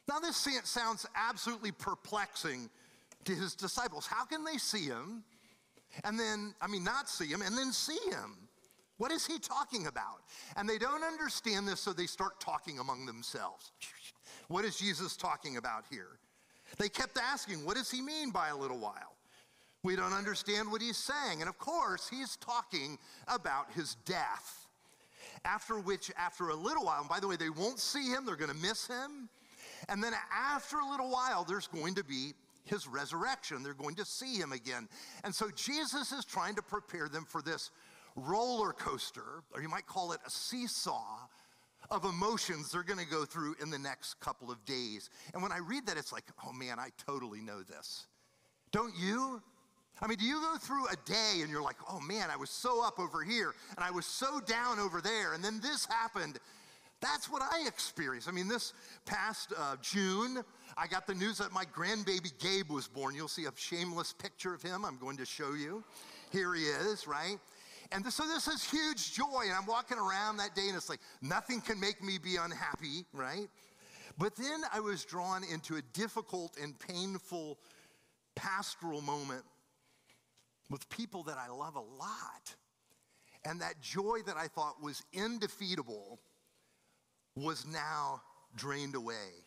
Now, 0.08 0.20
this 0.20 0.48
sounds 0.64 1.04
absolutely 1.16 1.72
perplexing 1.72 2.70
to 3.24 3.34
his 3.34 3.54
disciples. 3.54 4.06
How 4.06 4.24
can 4.24 4.44
they 4.44 4.56
see 4.56 4.84
him 4.84 5.24
and 6.04 6.18
then, 6.18 6.54
I 6.60 6.68
mean, 6.68 6.84
not 6.84 7.08
see 7.08 7.26
him 7.26 7.42
and 7.42 7.58
then 7.58 7.72
see 7.72 7.98
him? 8.08 8.36
What 8.98 9.12
is 9.12 9.26
he 9.26 9.38
talking 9.38 9.86
about? 9.86 10.22
And 10.56 10.68
they 10.68 10.78
don't 10.78 11.04
understand 11.04 11.68
this, 11.68 11.80
so 11.80 11.92
they 11.92 12.06
start 12.06 12.40
talking 12.40 12.78
among 12.78 13.06
themselves. 13.06 13.72
What 14.48 14.64
is 14.64 14.76
Jesus 14.76 15.16
talking 15.16 15.56
about 15.56 15.86
here? 15.90 16.20
They 16.78 16.88
kept 16.88 17.18
asking, 17.18 17.64
What 17.64 17.76
does 17.76 17.90
he 17.90 18.00
mean 18.00 18.30
by 18.30 18.48
a 18.48 18.56
little 18.56 18.78
while? 18.78 19.16
We 19.82 19.96
don't 19.96 20.12
understand 20.12 20.70
what 20.70 20.82
he's 20.82 20.96
saying. 20.96 21.40
And 21.40 21.48
of 21.48 21.58
course, 21.58 22.08
he's 22.08 22.36
talking 22.36 22.98
about 23.28 23.72
his 23.72 23.96
death. 24.04 24.68
After 25.44 25.78
which, 25.78 26.10
after 26.16 26.48
a 26.48 26.54
little 26.54 26.84
while, 26.84 27.00
and 27.00 27.08
by 27.08 27.20
the 27.20 27.28
way, 27.28 27.36
they 27.36 27.50
won't 27.50 27.78
see 27.78 28.08
him, 28.08 28.24
they're 28.24 28.36
going 28.36 28.50
to 28.50 28.56
miss 28.56 28.86
him. 28.86 29.28
And 29.88 30.02
then 30.02 30.12
after 30.32 30.78
a 30.78 30.88
little 30.88 31.10
while, 31.10 31.44
there's 31.44 31.66
going 31.68 31.94
to 31.96 32.04
be 32.04 32.32
his 32.64 32.86
resurrection. 32.88 33.62
They're 33.62 33.74
going 33.74 33.94
to 33.96 34.04
see 34.04 34.36
him 34.36 34.52
again. 34.52 34.88
And 35.24 35.34
so 35.34 35.50
Jesus 35.54 36.12
is 36.12 36.24
trying 36.24 36.56
to 36.56 36.62
prepare 36.62 37.08
them 37.08 37.24
for 37.24 37.42
this 37.42 37.70
roller 38.16 38.72
coaster, 38.72 39.42
or 39.54 39.62
you 39.62 39.68
might 39.68 39.86
call 39.86 40.12
it 40.12 40.20
a 40.26 40.30
seesaw 40.30 41.18
of 41.90 42.04
emotions 42.04 42.72
they're 42.72 42.82
going 42.82 42.98
to 42.98 43.10
go 43.10 43.24
through 43.24 43.54
in 43.62 43.70
the 43.70 43.78
next 43.78 44.18
couple 44.20 44.50
of 44.50 44.64
days. 44.64 45.10
And 45.34 45.42
when 45.42 45.52
I 45.52 45.58
read 45.58 45.86
that, 45.86 45.96
it's 45.96 46.12
like, 46.12 46.24
oh 46.44 46.52
man, 46.52 46.78
I 46.78 46.88
totally 47.06 47.40
know 47.40 47.62
this. 47.62 48.06
Don't 48.72 48.94
you? 48.98 49.40
I 50.02 50.08
mean, 50.08 50.18
do 50.18 50.24
you 50.24 50.40
go 50.40 50.56
through 50.58 50.86
a 50.88 50.96
day 51.06 51.40
and 51.42 51.50
you're 51.50 51.62
like, 51.62 51.76
oh 51.90 52.00
man, 52.00 52.28
I 52.30 52.36
was 52.36 52.50
so 52.50 52.84
up 52.84 52.98
over 52.98 53.22
here 53.22 53.54
and 53.76 53.84
I 53.84 53.90
was 53.90 54.04
so 54.04 54.40
down 54.40 54.78
over 54.78 55.00
there, 55.00 55.34
and 55.34 55.42
then 55.42 55.60
this 55.62 55.86
happened? 55.86 56.38
That's 57.00 57.30
what 57.30 57.42
I 57.42 57.66
experienced. 57.66 58.28
I 58.28 58.32
mean, 58.32 58.48
this 58.48 58.72
past 59.04 59.52
uh, 59.56 59.76
June, 59.82 60.42
I 60.78 60.86
got 60.86 61.06
the 61.06 61.14
news 61.14 61.38
that 61.38 61.52
my 61.52 61.64
grandbaby 61.66 62.32
Gabe 62.38 62.70
was 62.70 62.88
born. 62.88 63.14
You'll 63.14 63.28
see 63.28 63.44
a 63.44 63.52
shameless 63.54 64.14
picture 64.14 64.54
of 64.54 64.62
him. 64.62 64.84
I'm 64.84 64.96
going 64.96 65.18
to 65.18 65.26
show 65.26 65.52
you. 65.52 65.84
Here 66.32 66.54
he 66.54 66.62
is, 66.62 67.06
right? 67.06 67.36
And 67.92 68.04
so 68.12 68.26
this 68.26 68.48
is 68.48 68.64
huge 68.64 69.14
joy. 69.14 69.44
And 69.44 69.52
I'm 69.52 69.66
walking 69.66 69.98
around 69.98 70.38
that 70.38 70.54
day 70.54 70.68
and 70.68 70.76
it's 70.76 70.88
like, 70.88 71.00
nothing 71.22 71.60
can 71.60 71.78
make 71.78 72.02
me 72.02 72.18
be 72.18 72.36
unhappy, 72.36 73.04
right? 73.12 73.48
But 74.18 74.34
then 74.36 74.62
I 74.72 74.80
was 74.80 75.04
drawn 75.04 75.42
into 75.44 75.76
a 75.76 75.82
difficult 75.92 76.56
and 76.60 76.78
painful 76.78 77.58
pastoral 78.34 79.00
moment 79.00 79.44
with 80.70 80.88
people 80.88 81.22
that 81.24 81.38
I 81.38 81.48
love 81.48 81.76
a 81.76 81.80
lot. 81.80 82.54
And 83.44 83.60
that 83.60 83.80
joy 83.80 84.18
that 84.26 84.36
I 84.36 84.48
thought 84.48 84.82
was 84.82 85.02
indefeatable 85.12 86.18
was 87.36 87.66
now 87.66 88.22
drained 88.56 88.94
away. 88.94 89.45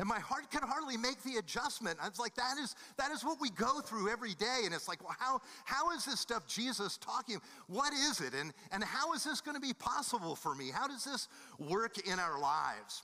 And 0.00 0.08
my 0.08 0.18
heart 0.18 0.50
can 0.50 0.62
hardly 0.62 0.96
make 0.96 1.22
the 1.24 1.36
adjustment. 1.36 1.98
I 2.02 2.08
was 2.08 2.18
like, 2.18 2.34
that 2.36 2.54
is, 2.58 2.74
that 2.96 3.10
is 3.10 3.22
what 3.22 3.38
we 3.38 3.50
go 3.50 3.80
through 3.80 4.10
every 4.10 4.32
day. 4.32 4.62
And 4.64 4.74
it's 4.74 4.88
like, 4.88 5.04
well, 5.04 5.14
how, 5.18 5.42
how 5.66 5.90
is 5.90 6.06
this 6.06 6.18
stuff 6.18 6.46
Jesus 6.46 6.96
talking? 6.96 7.36
What 7.66 7.92
is 7.92 8.22
it? 8.22 8.32
And, 8.32 8.54
and 8.72 8.82
how 8.82 9.12
is 9.12 9.24
this 9.24 9.42
going 9.42 9.56
to 9.56 9.60
be 9.60 9.74
possible 9.74 10.34
for 10.34 10.54
me? 10.54 10.70
How 10.72 10.88
does 10.88 11.04
this 11.04 11.28
work 11.58 11.98
in 12.08 12.18
our 12.18 12.40
lives? 12.40 13.02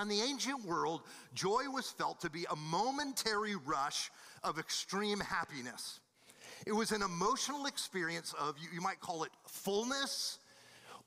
In 0.00 0.08
the 0.08 0.22
ancient 0.22 0.64
world, 0.64 1.02
joy 1.34 1.64
was 1.70 1.90
felt 1.90 2.18
to 2.22 2.30
be 2.30 2.46
a 2.50 2.56
momentary 2.56 3.54
rush 3.54 4.10
of 4.42 4.58
extreme 4.58 5.20
happiness. 5.20 6.00
It 6.66 6.72
was 6.72 6.92
an 6.92 7.02
emotional 7.02 7.66
experience 7.66 8.34
of, 8.40 8.54
you, 8.58 8.68
you 8.72 8.80
might 8.80 9.00
call 9.00 9.24
it 9.24 9.32
fullness 9.46 10.38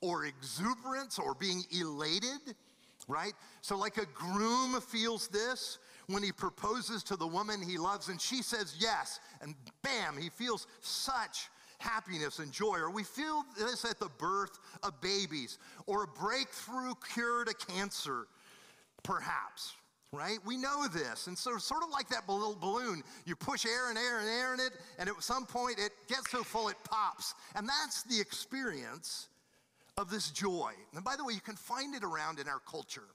or 0.00 0.26
exuberance 0.26 1.18
or 1.18 1.34
being 1.34 1.64
elated 1.76 2.54
right? 3.10 3.32
So, 3.60 3.76
like 3.76 3.98
a 3.98 4.06
groom 4.14 4.80
feels 4.80 5.28
this 5.28 5.78
when 6.06 6.22
he 6.22 6.32
proposes 6.32 7.02
to 7.04 7.16
the 7.16 7.26
woman 7.26 7.60
he 7.60 7.78
loves 7.78 8.08
and 8.08 8.20
she 8.20 8.42
says 8.42 8.76
yes, 8.78 9.20
and 9.42 9.54
bam, 9.82 10.16
he 10.16 10.28
feels 10.28 10.66
such 10.80 11.48
happiness 11.78 12.38
and 12.38 12.52
joy. 12.52 12.78
Or 12.78 12.90
we 12.90 13.04
feel 13.04 13.44
this 13.58 13.84
at 13.84 13.98
the 13.98 14.10
birth 14.18 14.58
of 14.82 15.00
babies, 15.00 15.58
or 15.86 16.04
a 16.04 16.06
breakthrough 16.06 16.94
cure 17.12 17.44
to 17.44 17.54
cancer, 17.54 18.26
perhaps. 19.02 19.74
Right? 20.12 20.38
We 20.44 20.56
know 20.56 20.88
this. 20.88 21.28
And 21.28 21.38
so, 21.38 21.56
sort 21.58 21.84
of 21.84 21.90
like 21.90 22.08
that 22.08 22.28
little 22.28 22.56
balloon, 22.60 23.04
you 23.26 23.36
push 23.36 23.64
air 23.64 23.90
and 23.90 23.98
air 23.98 24.18
and 24.18 24.28
air 24.28 24.54
in 24.54 24.60
it, 24.60 24.72
and 24.98 25.08
at 25.08 25.22
some 25.22 25.46
point 25.46 25.78
it 25.78 25.92
gets 26.08 26.30
so 26.30 26.42
full 26.42 26.68
it 26.68 26.74
pops. 26.82 27.34
And 27.54 27.68
that's 27.68 28.02
the 28.02 28.20
experience 28.20 29.28
of 29.96 30.10
this 30.10 30.30
joy. 30.30 30.72
And 30.94 31.04
by 31.04 31.16
the 31.16 31.24
way, 31.24 31.34
you 31.34 31.40
can 31.40 31.56
find 31.56 31.94
it 31.94 32.04
around 32.04 32.38
in 32.38 32.48
our 32.48 32.60
culture. 32.60 33.08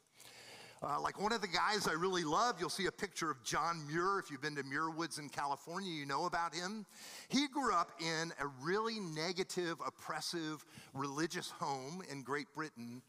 Uh, 0.83 0.99
like 1.01 1.19
one 1.19 1.31
of 1.31 1.41
the 1.41 1.47
guys 1.47 1.87
I 1.87 1.93
really 1.93 2.23
love, 2.23 2.57
you'll 2.59 2.69
see 2.69 2.85
a 2.85 2.91
picture 2.91 3.31
of 3.31 3.41
John 3.43 3.87
Muir. 3.87 4.19
If 4.19 4.29
you've 4.29 4.41
been 4.41 4.55
to 4.55 4.63
Muir 4.63 4.89
Woods 4.89 5.17
in 5.17 5.29
California, 5.29 5.91
you 5.91 6.05
know 6.05 6.25
about 6.25 6.53
him. 6.53 6.85
He 7.29 7.47
grew 7.47 7.73
up 7.73 7.91
in 7.99 8.31
a 8.39 8.47
really 8.61 8.99
negative, 8.99 9.77
oppressive, 9.85 10.65
religious 10.93 11.49
home 11.49 12.03
in 12.11 12.21
Great 12.21 12.47
Britain. 12.53 13.01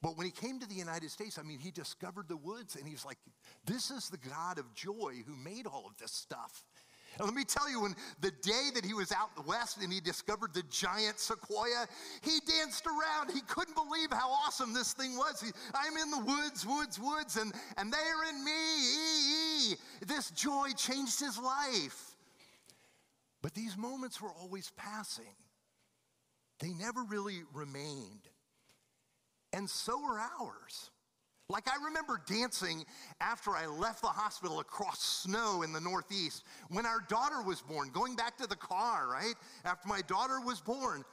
But 0.00 0.16
when 0.16 0.26
he 0.26 0.32
came 0.32 0.58
to 0.58 0.66
the 0.66 0.74
United 0.74 1.10
States, 1.10 1.38
I 1.38 1.42
mean, 1.42 1.60
he 1.60 1.70
discovered 1.70 2.26
the 2.28 2.36
woods 2.36 2.74
and 2.74 2.88
he's 2.88 3.04
like, 3.04 3.18
this 3.66 3.92
is 3.92 4.08
the 4.08 4.16
God 4.16 4.58
of 4.58 4.74
joy 4.74 5.22
who 5.24 5.36
made 5.36 5.66
all 5.66 5.84
of 5.86 5.96
this 5.98 6.10
stuff. 6.10 6.64
And 7.18 7.26
let 7.26 7.34
me 7.34 7.44
tell 7.44 7.68
you, 7.68 7.82
when 7.82 7.94
the 8.20 8.30
day 8.42 8.70
that 8.74 8.84
he 8.84 8.94
was 8.94 9.12
out 9.12 9.30
in 9.36 9.42
the 9.42 9.48
west 9.48 9.78
and 9.82 9.92
he 9.92 10.00
discovered 10.00 10.54
the 10.54 10.62
giant 10.70 11.18
sequoia, 11.18 11.86
he 12.22 12.38
danced 12.46 12.86
around. 12.86 13.30
He 13.30 13.42
couldn't 13.42 13.74
believe 13.74 14.10
how 14.10 14.30
awesome 14.30 14.72
this 14.72 14.94
thing 14.94 15.16
was. 15.16 15.40
He, 15.40 15.50
I'm 15.74 15.96
in 15.96 16.10
the 16.10 16.24
woods, 16.24 16.66
woods, 16.66 16.98
woods, 16.98 17.36
and, 17.36 17.52
and 17.76 17.92
they're 17.92 18.28
in 18.30 18.44
me. 18.44 19.76
This 20.06 20.30
joy 20.30 20.70
changed 20.76 21.20
his 21.20 21.38
life. 21.38 22.16
But 23.42 23.54
these 23.54 23.76
moments 23.76 24.20
were 24.20 24.32
always 24.40 24.70
passing, 24.76 25.34
they 26.60 26.72
never 26.72 27.02
really 27.02 27.42
remained. 27.52 28.28
And 29.52 29.68
so 29.68 30.02
are 30.04 30.18
ours. 30.40 30.91
Like 31.52 31.68
I 31.68 31.84
remember 31.84 32.18
dancing 32.26 32.86
after 33.20 33.50
I 33.50 33.66
left 33.66 34.00
the 34.00 34.08
hospital 34.08 34.60
across 34.60 35.00
snow 35.00 35.60
in 35.60 35.74
the 35.74 35.80
Northeast 35.82 36.44
when 36.70 36.86
our 36.86 37.00
daughter 37.08 37.42
was 37.42 37.60
born, 37.60 37.90
going 37.90 38.16
back 38.16 38.38
to 38.38 38.46
the 38.46 38.56
car, 38.56 39.06
right? 39.06 39.34
After 39.66 39.86
my 39.86 40.00
daughter 40.00 40.40
was 40.40 40.62
born. 40.62 41.04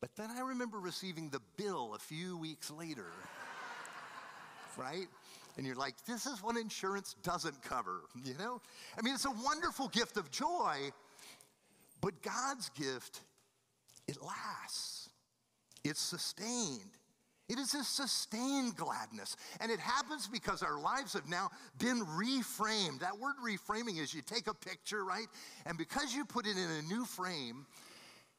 But 0.00 0.10
then 0.16 0.30
I 0.36 0.40
remember 0.40 0.80
receiving 0.80 1.30
the 1.30 1.40
bill 1.56 1.94
a 1.94 1.98
few 2.00 2.36
weeks 2.36 2.72
later, 2.72 3.06
right? 4.76 5.06
And 5.56 5.64
you're 5.64 5.76
like, 5.76 5.94
this 6.06 6.26
is 6.26 6.42
what 6.42 6.56
insurance 6.56 7.14
doesn't 7.22 7.62
cover, 7.62 8.00
you 8.24 8.34
know? 8.40 8.60
I 8.98 9.02
mean, 9.02 9.14
it's 9.14 9.26
a 9.26 9.34
wonderful 9.44 9.86
gift 9.88 10.16
of 10.16 10.28
joy, 10.32 10.90
but 12.00 12.20
God's 12.20 12.68
gift, 12.70 13.20
it 14.08 14.20
lasts, 14.20 15.08
it's 15.84 16.00
sustained. 16.00 16.95
It 17.48 17.58
is 17.58 17.74
a 17.74 17.84
sustained 17.84 18.76
gladness. 18.76 19.36
And 19.60 19.70
it 19.70 19.78
happens 19.78 20.26
because 20.26 20.62
our 20.62 20.80
lives 20.80 21.12
have 21.12 21.28
now 21.28 21.50
been 21.78 22.04
reframed. 22.04 23.00
That 23.00 23.18
word 23.18 23.36
reframing 23.44 24.00
is 24.00 24.12
you 24.12 24.22
take 24.22 24.48
a 24.48 24.54
picture, 24.54 25.04
right? 25.04 25.26
And 25.64 25.78
because 25.78 26.14
you 26.14 26.24
put 26.24 26.46
it 26.46 26.56
in 26.56 26.70
a 26.70 26.82
new 26.82 27.04
frame, 27.04 27.66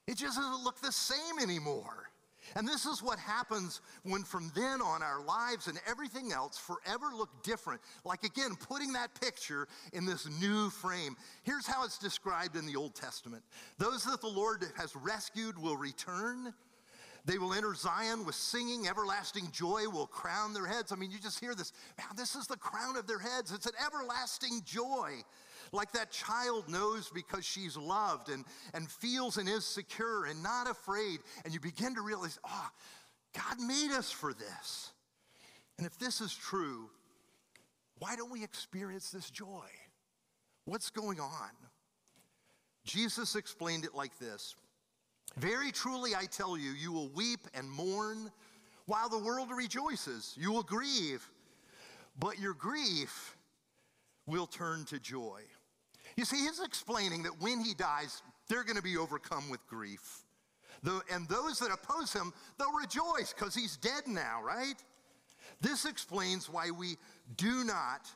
it 0.08 0.18
just 0.18 0.38
doesn't 0.38 0.64
look 0.64 0.82
the 0.82 0.92
same 0.92 1.40
anymore. 1.42 2.10
And 2.56 2.68
this 2.68 2.86
is 2.86 3.04
what 3.04 3.20
happens 3.20 3.82
when 4.04 4.24
from 4.24 4.52
then 4.56 4.82
on 4.82 5.04
our 5.04 5.24
lives 5.24 5.68
and 5.68 5.80
everything 5.88 6.32
else 6.32 6.58
forever 6.58 7.08
look 7.16 7.44
different. 7.44 7.82
Like 8.06 8.24
again, 8.24 8.56
putting 8.56 8.94
that 8.94 9.20
picture 9.20 9.68
in 9.94 10.06
this 10.06 10.28
new 10.40 10.70
frame. 10.70 11.16
Here's 11.44 11.68
how 11.68 11.84
it's 11.84 11.98
described 11.98 12.56
in 12.56 12.66
the 12.66 12.76
Old 12.76 12.96
Testament 12.96 13.44
Those 13.78 14.04
that 14.06 14.22
the 14.22 14.28
Lord 14.28 14.64
has 14.78 14.96
rescued 14.96 15.58
will 15.58 15.78
return. 15.78 16.54
They 17.28 17.38
will 17.38 17.54
enter 17.54 17.74
Zion 17.76 18.26
with 18.26 18.36
singing, 18.36 18.88
everlasting 18.88 19.50
joy 19.52 19.90
will 19.90 20.08
crown 20.08 20.54
their 20.54 20.66
heads. 20.66 20.94
I 20.94 20.96
mean, 20.96 21.12
you 21.12 21.20
just 21.20 21.42
hear 21.42 21.54
this. 21.54 21.74
Man, 21.98 22.08
this 22.16 22.36
is 22.36 22.48
the 22.48 22.56
crown 22.56 22.96
of 22.96 23.06
their 23.06 23.20
heads. 23.20 23.52
It's 23.52 23.66
an 23.66 23.74
everlasting 23.86 24.62
joy 24.64 25.12
like 25.74 25.92
that 25.92 26.10
child 26.10 26.70
knows 26.70 27.12
because 27.14 27.44
she's 27.44 27.76
loved 27.76 28.30
and, 28.30 28.46
and 28.74 28.90
feels 28.90 29.36
and 29.36 29.50
is 29.50 29.66
secure 29.66 30.26
and 30.26 30.42
not 30.42 30.70
afraid. 30.70 31.20
And 31.44 31.54
you 31.54 31.60
begin 31.60 31.96
to 31.96 32.02
realize, 32.02 32.40
oh, 32.48 32.70
God 33.36 33.60
made 33.60 33.92
us 33.92 34.10
for 34.10 34.34
this. 34.34 34.94
And 35.78 35.86
if 35.86 36.00
this 36.00 36.22
is 36.22 36.34
true, 36.34 36.90
why 38.00 38.16
don't 38.16 38.32
we 38.32 38.42
experience 38.42 39.12
this 39.12 39.30
joy? 39.30 39.68
What's 40.64 40.90
going 40.90 41.20
on? 41.20 41.50
Jesus 42.86 43.36
explained 43.36 43.84
it 43.84 43.94
like 43.94 44.18
this 44.18 44.56
Very 45.36 45.72
truly, 45.72 46.16
I 46.16 46.26
tell 46.26 46.58
you, 46.58 46.72
you 46.72 46.92
will 46.92 47.10
weep 47.10 47.42
and 47.54 47.70
mourn 47.70 48.32
while 48.86 49.10
the 49.10 49.20
world 49.20 49.50
rejoices. 49.52 50.34
You 50.40 50.52
will 50.52 50.64
grieve, 50.64 51.30
but 52.20 52.40
your 52.40 52.54
grief 52.54 53.38
will 54.26 54.48
turn 54.48 54.86
to 54.86 55.00
joy. 55.00 55.42
You 56.16 56.26
see, 56.26 56.38
he's 56.38 56.62
explaining 56.62 57.24
that 57.24 57.40
when 57.40 57.60
he 57.60 57.74
dies, 57.74 58.24
they're 58.48 58.64
going 58.64 58.78
to 58.78 58.82
be 58.82 58.98
overcome 58.98 59.50
with 59.50 59.66
grief. 59.68 60.24
And 61.12 61.28
those 61.28 61.60
that 61.60 61.72
oppose 61.72 62.14
him, 62.14 62.34
they'll 62.58 62.72
rejoice 62.74 63.34
because 63.34 63.54
he's 63.54 63.78
dead 63.78 64.08
now, 64.08 64.42
right? 64.44 64.76
This 65.62 65.86
explains 65.86 66.50
why 66.50 66.72
we 66.72 66.98
do 67.36 67.64
not 67.64 68.08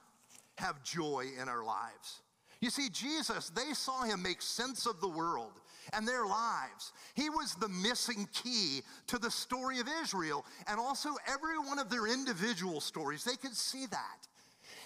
have 0.58 0.84
joy 0.84 1.28
in 1.42 1.50
our 1.50 1.64
lives. 1.64 2.22
You 2.62 2.70
see, 2.70 2.90
Jesus, 2.90 3.50
they 3.50 3.74
saw 3.74 4.04
him 4.04 4.22
make 4.22 4.42
sense 4.42 4.86
of 4.86 5.02
the 5.02 5.08
world 5.08 5.54
and 5.94 6.08
their 6.08 6.26
lives. 6.26 6.94
He 7.16 7.30
was 7.30 7.56
the 7.56 7.70
missing 7.70 8.28
key 8.34 8.82
to 9.08 9.18
the 9.18 9.32
story 9.32 9.80
of 9.80 9.88
Israel 10.02 10.46
and 10.68 10.80
also 10.80 11.10
every 11.28 11.58
one 11.58 11.80
of 11.80 11.90
their 11.90 12.08
individual 12.08 12.82
stories. 12.82 13.24
They 13.24 13.36
could 13.36 13.56
see 13.56 13.86
that. 13.88 14.28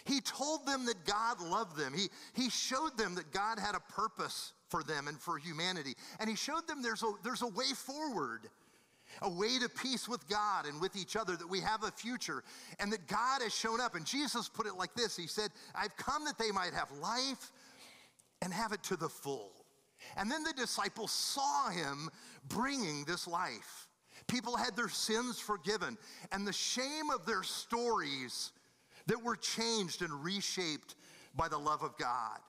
He 0.05 0.21
told 0.21 0.65
them 0.67 0.85
that 0.85 1.03
God 1.05 1.41
loved 1.41 1.77
them. 1.77 1.93
He, 1.93 2.09
he 2.33 2.49
showed 2.49 2.97
them 2.97 3.15
that 3.15 3.31
God 3.31 3.59
had 3.59 3.75
a 3.75 3.79
purpose 3.91 4.53
for 4.69 4.83
them 4.83 5.07
and 5.07 5.19
for 5.19 5.37
humanity. 5.37 5.95
And 6.19 6.29
he 6.29 6.35
showed 6.35 6.67
them 6.67 6.81
there's 6.81 7.01
a, 7.01 7.11
there's 7.23 7.41
a 7.41 7.47
way 7.47 7.71
forward, 7.75 8.41
a 9.23 9.29
way 9.29 9.57
to 9.59 9.67
peace 9.67 10.07
with 10.07 10.27
God 10.29 10.67
and 10.67 10.79
with 10.79 10.95
each 10.95 11.15
other, 11.15 11.35
that 11.35 11.49
we 11.49 11.59
have 11.61 11.83
a 11.83 11.91
future, 11.91 12.43
and 12.79 12.93
that 12.93 13.07
God 13.07 13.41
has 13.41 13.53
shown 13.53 13.81
up. 13.81 13.95
And 13.95 14.05
Jesus 14.05 14.47
put 14.47 14.67
it 14.67 14.75
like 14.75 14.93
this 14.93 15.17
He 15.17 15.27
said, 15.27 15.49
I've 15.73 15.95
come 15.97 16.25
that 16.25 16.37
they 16.37 16.51
might 16.51 16.73
have 16.73 16.91
life 17.01 17.51
and 18.41 18.53
have 18.53 18.73
it 18.73 18.83
to 18.83 18.95
the 18.95 19.09
full. 19.09 19.64
And 20.17 20.31
then 20.31 20.43
the 20.43 20.53
disciples 20.53 21.11
saw 21.11 21.69
him 21.69 22.09
bringing 22.47 23.05
this 23.05 23.27
life. 23.27 23.87
People 24.27 24.55
had 24.55 24.75
their 24.75 24.89
sins 24.89 25.39
forgiven, 25.39 25.97
and 26.31 26.47
the 26.47 26.53
shame 26.53 27.09
of 27.13 27.25
their 27.25 27.43
stories 27.43 28.51
that 29.07 29.21
were 29.21 29.35
changed 29.35 30.01
and 30.01 30.23
reshaped 30.23 30.95
by 31.35 31.47
the 31.47 31.57
love 31.57 31.83
of 31.83 31.97
God. 31.97 32.39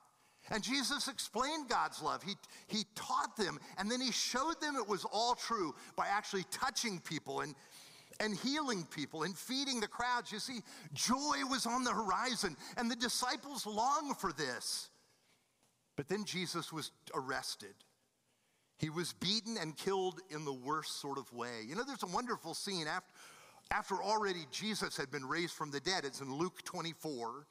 And 0.49 0.63
Jesus 0.63 1.07
explained 1.07 1.67
God's 1.67 2.01
love. 2.01 2.23
He, 2.23 2.35
he 2.67 2.85
taught 2.95 3.35
them, 3.35 3.59
and 3.77 3.91
then 3.91 3.99
he 3.99 4.11
showed 4.11 4.59
them 4.61 4.75
it 4.75 4.87
was 4.87 5.05
all 5.11 5.35
true 5.35 5.75
by 5.95 6.07
actually 6.07 6.45
touching 6.51 6.99
people 7.01 7.41
and, 7.41 7.53
and 8.19 8.35
healing 8.35 8.85
people 8.85 9.23
and 9.23 9.37
feeding 9.37 9.81
the 9.81 9.87
crowds. 9.87 10.31
You 10.31 10.39
see, 10.39 10.59
joy 10.93 11.43
was 11.49 11.65
on 11.65 11.83
the 11.83 11.91
horizon, 11.91 12.55
and 12.77 12.89
the 12.89 12.95
disciples 12.95 13.65
longed 13.65 14.17
for 14.17 14.31
this. 14.31 14.89
But 15.97 16.07
then 16.07 16.23
Jesus 16.23 16.71
was 16.71 16.91
arrested. 17.13 17.73
He 18.77 18.89
was 18.89 19.13
beaten 19.13 19.57
and 19.57 19.75
killed 19.75 20.21
in 20.29 20.45
the 20.45 20.53
worst 20.53 21.01
sort 21.01 21.17
of 21.17 21.33
way. 21.33 21.63
You 21.67 21.75
know, 21.75 21.83
there's 21.83 22.03
a 22.03 22.15
wonderful 22.15 22.53
scene 22.53 22.87
after, 22.87 23.11
after 23.71 23.95
already 23.95 24.45
Jesus 24.51 24.95
had 24.95 25.11
been 25.11 25.25
raised 25.25 25.53
from 25.53 25.71
the 25.71 25.79
dead. 25.79 26.05
It's 26.05 26.21
in 26.21 26.33
Luke 26.33 26.63
24. 26.63 27.47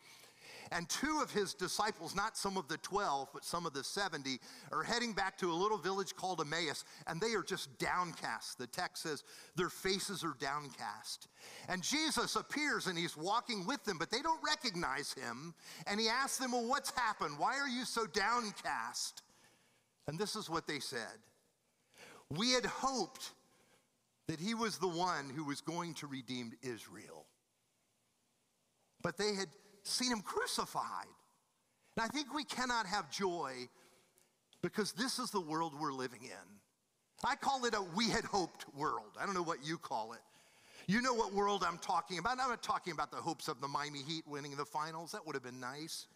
And 0.73 0.89
two 0.89 1.21
of 1.23 1.31
his 1.31 1.55
disciples, 1.55 2.15
not 2.15 2.37
some 2.37 2.57
of 2.57 2.69
the 2.69 2.79
12, 2.79 3.29
but 3.33 3.45
some 3.45 3.67
of 3.67 3.73
the 3.73 3.85
70, 3.85 4.39
are 4.73 4.83
heading 4.83 5.13
back 5.13 5.39
to 5.39 5.51
a 5.51 5.55
little 5.55 5.79
village 5.79 6.15
called 6.17 6.41
Emmaus, 6.41 6.85
and 7.07 7.21
they 7.21 7.35
are 7.35 7.43
just 7.43 7.79
downcast. 7.79 8.59
The 8.59 8.67
text 8.67 9.05
says 9.05 9.23
their 9.55 9.69
faces 9.69 10.25
are 10.25 10.35
downcast. 10.41 11.29
And 11.69 11.83
Jesus 11.83 12.37
appears 12.37 12.87
and 12.87 12.99
he's 12.99 13.17
walking 13.17 13.67
with 13.67 13.85
them, 13.85 13.99
but 13.99 14.11
they 14.11 14.23
don't 14.23 14.41
recognize 14.45 15.13
him. 15.13 15.55
And 15.87 16.01
he 16.01 16.09
asks 16.09 16.39
them, 16.39 16.53
Well, 16.53 16.67
what's 16.67 16.91
happened? 16.91 17.39
Why 17.39 17.59
are 17.59 17.69
you 17.69 17.85
so 17.85 18.07
downcast? 18.07 19.23
And 20.09 20.19
this 20.19 20.37
is 20.37 20.49
what 20.49 20.67
they 20.67 20.79
said 20.79 21.19
We 22.31 22.53
had 22.53 22.67
hoped 22.67 23.33
that 24.27 24.41
he 24.41 24.55
was 24.55 24.79
the 24.79 24.89
one 24.89 25.31
who 25.35 25.45
was 25.45 25.61
going 25.61 25.95
to 25.95 26.07
redeem 26.07 26.53
Israel. 26.63 27.27
But 29.03 29.17
they 29.17 29.35
had 29.35 29.49
seen 29.87 30.13
him 30.13 30.21
crucified. 30.21 31.07
And 31.97 32.05
I 32.05 32.09
think 32.09 32.35
we 32.35 32.45
cannot 32.45 32.87
have 32.87 33.11
joy 33.11 33.69
because 34.63 34.93
this 34.93 35.19
is 35.19 35.31
the 35.31 35.41
world 35.41 35.75
we're 35.79 35.93
living 35.93 36.23
in. 36.23 36.59
I 37.25 37.35
call 37.37 37.65
it 37.65 37.75
a 37.75 37.83
we 37.95 38.11
had 38.11 38.25
hoped 38.25 38.67
world. 38.77 39.17
I 39.19 39.25
don't 39.25 39.35
know 39.35 39.43
what 39.43 39.65
you 39.65 39.79
call 39.79 40.13
it. 40.13 40.21
You 40.87 41.01
know 41.01 41.15
what 41.15 41.33
world 41.33 41.65
I'm 41.67 41.79
talking 41.79 42.19
about. 42.19 42.39
I'm 42.39 42.49
not 42.49 42.63
talking 42.63 42.93
about 42.93 43.11
the 43.11 43.17
hopes 43.17 43.49
of 43.49 43.61
the 43.61 43.69
Miami 43.69 44.03
Heat 44.03 44.25
winning 44.27 44.55
the 44.55 44.65
finals. 44.65 45.13
That 45.13 45.27
would 45.27 45.35
have 45.35 45.43
been 45.43 45.59
nice 45.59 46.07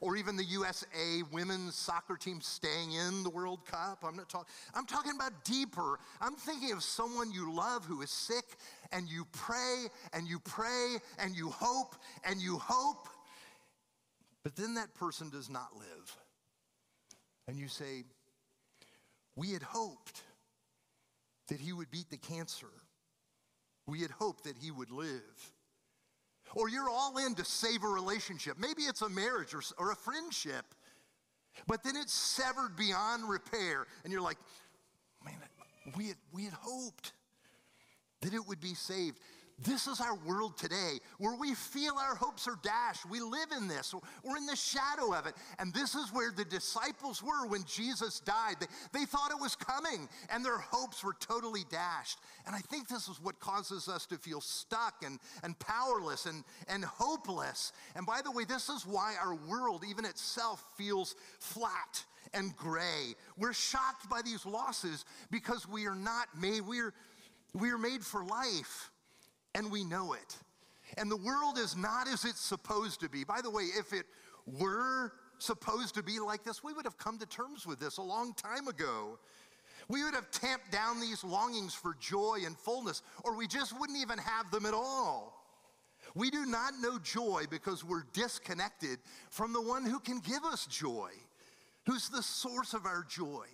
or 0.00 0.16
even 0.16 0.36
the 0.36 0.44
USA 0.44 1.22
women's 1.32 1.74
soccer 1.74 2.16
team 2.16 2.40
staying 2.40 2.92
in 2.92 3.22
the 3.22 3.30
World 3.30 3.64
Cup. 3.66 4.04
I'm 4.06 4.16
not 4.16 4.28
talking, 4.28 4.48
I'm 4.74 4.86
talking 4.86 5.12
about 5.14 5.44
deeper. 5.44 5.98
I'm 6.20 6.34
thinking 6.34 6.72
of 6.72 6.82
someone 6.82 7.32
you 7.32 7.52
love 7.52 7.84
who 7.84 8.02
is 8.02 8.10
sick 8.10 8.44
and 8.92 9.08
you 9.08 9.26
pray 9.32 9.86
and 10.12 10.26
you 10.26 10.38
pray 10.40 10.96
and 11.18 11.34
you 11.34 11.50
hope 11.50 11.94
and 12.24 12.40
you 12.40 12.58
hope, 12.58 13.08
but 14.44 14.56
then 14.56 14.74
that 14.74 14.94
person 14.94 15.30
does 15.30 15.50
not 15.50 15.68
live. 15.76 16.16
And 17.46 17.58
you 17.58 17.68
say, 17.68 18.04
We 19.36 19.52
had 19.52 19.62
hoped 19.62 20.22
that 21.48 21.60
he 21.60 21.72
would 21.72 21.90
beat 21.90 22.10
the 22.10 22.18
cancer. 22.18 22.66
We 23.86 24.00
had 24.00 24.10
hoped 24.10 24.44
that 24.44 24.58
he 24.58 24.70
would 24.70 24.90
live. 24.90 25.52
Or 26.54 26.68
you're 26.68 26.88
all 26.88 27.18
in 27.18 27.34
to 27.36 27.44
save 27.44 27.84
a 27.84 27.88
relationship. 27.88 28.56
Maybe 28.58 28.82
it's 28.82 29.02
a 29.02 29.08
marriage 29.08 29.54
or, 29.54 29.62
or 29.78 29.92
a 29.92 29.96
friendship, 29.96 30.64
but 31.66 31.82
then 31.82 31.96
it's 31.96 32.12
severed 32.12 32.76
beyond 32.76 33.28
repair. 33.28 33.86
And 34.04 34.12
you're 34.12 34.22
like, 34.22 34.38
man, 35.24 35.34
we 35.96 36.08
had, 36.08 36.16
we 36.32 36.44
had 36.44 36.54
hoped 36.54 37.12
that 38.22 38.34
it 38.34 38.46
would 38.46 38.60
be 38.60 38.74
saved. 38.74 39.18
This 39.60 39.88
is 39.88 40.00
our 40.00 40.14
world 40.14 40.56
today 40.56 40.98
where 41.18 41.34
we 41.34 41.52
feel 41.54 41.94
our 41.98 42.14
hopes 42.14 42.46
are 42.46 42.58
dashed. 42.62 43.10
We 43.10 43.18
live 43.20 43.48
in 43.56 43.66
this, 43.66 43.92
we're 44.22 44.36
in 44.36 44.46
the 44.46 44.54
shadow 44.54 45.12
of 45.12 45.26
it. 45.26 45.34
And 45.58 45.74
this 45.74 45.96
is 45.96 46.12
where 46.12 46.30
the 46.30 46.44
disciples 46.44 47.24
were 47.24 47.44
when 47.48 47.64
Jesus 47.64 48.20
died. 48.20 48.56
They, 48.60 48.66
they 48.92 49.04
thought 49.04 49.32
it 49.32 49.40
was 49.40 49.56
coming, 49.56 50.08
and 50.30 50.44
their 50.44 50.58
hopes 50.58 51.02
were 51.02 51.16
totally 51.18 51.64
dashed. 51.70 52.20
And 52.46 52.54
I 52.54 52.60
think 52.60 52.86
this 52.86 53.08
is 53.08 53.20
what 53.20 53.40
causes 53.40 53.88
us 53.88 54.06
to 54.06 54.16
feel 54.16 54.40
stuck 54.40 55.02
and, 55.04 55.18
and 55.42 55.58
powerless 55.58 56.26
and, 56.26 56.44
and 56.68 56.84
hopeless. 56.84 57.72
And 57.96 58.06
by 58.06 58.20
the 58.22 58.30
way, 58.30 58.44
this 58.44 58.68
is 58.68 58.86
why 58.86 59.16
our 59.20 59.34
world, 59.34 59.82
even 59.88 60.04
itself, 60.04 60.64
feels 60.76 61.16
flat 61.40 62.04
and 62.32 62.56
gray. 62.56 63.14
We're 63.36 63.54
shocked 63.54 64.08
by 64.08 64.22
these 64.22 64.46
losses 64.46 65.04
because 65.32 65.68
we 65.68 65.86
are 65.86 65.96
not 65.96 66.28
made, 66.40 66.60
we're, 66.60 66.94
we 67.54 67.70
are 67.70 67.78
made 67.78 68.04
for 68.04 68.22
life 68.24 68.92
and 69.58 69.70
we 69.70 69.84
know 69.84 70.12
it. 70.12 70.36
And 70.96 71.10
the 71.10 71.16
world 71.16 71.58
is 71.58 71.76
not 71.76 72.08
as 72.08 72.24
it's 72.24 72.40
supposed 72.40 73.00
to 73.00 73.08
be. 73.08 73.24
By 73.24 73.40
the 73.42 73.50
way, 73.50 73.64
if 73.64 73.92
it 73.92 74.06
were 74.46 75.12
supposed 75.38 75.94
to 75.96 76.02
be 76.02 76.18
like 76.20 76.44
this, 76.44 76.62
we 76.62 76.72
would 76.72 76.84
have 76.84 76.96
come 76.96 77.18
to 77.18 77.26
terms 77.26 77.66
with 77.66 77.78
this 77.78 77.98
a 77.98 78.02
long 78.02 78.32
time 78.34 78.68
ago. 78.68 79.18
We 79.88 80.04
would 80.04 80.14
have 80.14 80.30
tamped 80.30 80.70
down 80.70 81.00
these 81.00 81.24
longings 81.24 81.74
for 81.74 81.94
joy 82.00 82.38
and 82.46 82.56
fullness, 82.56 83.02
or 83.24 83.36
we 83.36 83.46
just 83.46 83.78
wouldn't 83.78 83.98
even 83.98 84.18
have 84.18 84.50
them 84.50 84.64
at 84.64 84.74
all. 84.74 85.34
We 86.14 86.30
do 86.30 86.46
not 86.46 86.74
know 86.80 86.98
joy 86.98 87.44
because 87.50 87.84
we're 87.84 88.04
disconnected 88.12 88.98
from 89.30 89.52
the 89.52 89.60
one 89.60 89.84
who 89.84 89.98
can 89.98 90.20
give 90.20 90.44
us 90.44 90.66
joy, 90.66 91.10
who's 91.84 92.08
the 92.08 92.22
source 92.22 92.74
of 92.74 92.86
our 92.86 93.04
joy 93.08 93.46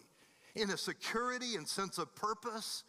in 0.55 0.71
a 0.71 0.77
security 0.77 1.57
and 1.57 1.67
sense 1.67 1.99
of 1.99 2.15
purpose 2.15 2.85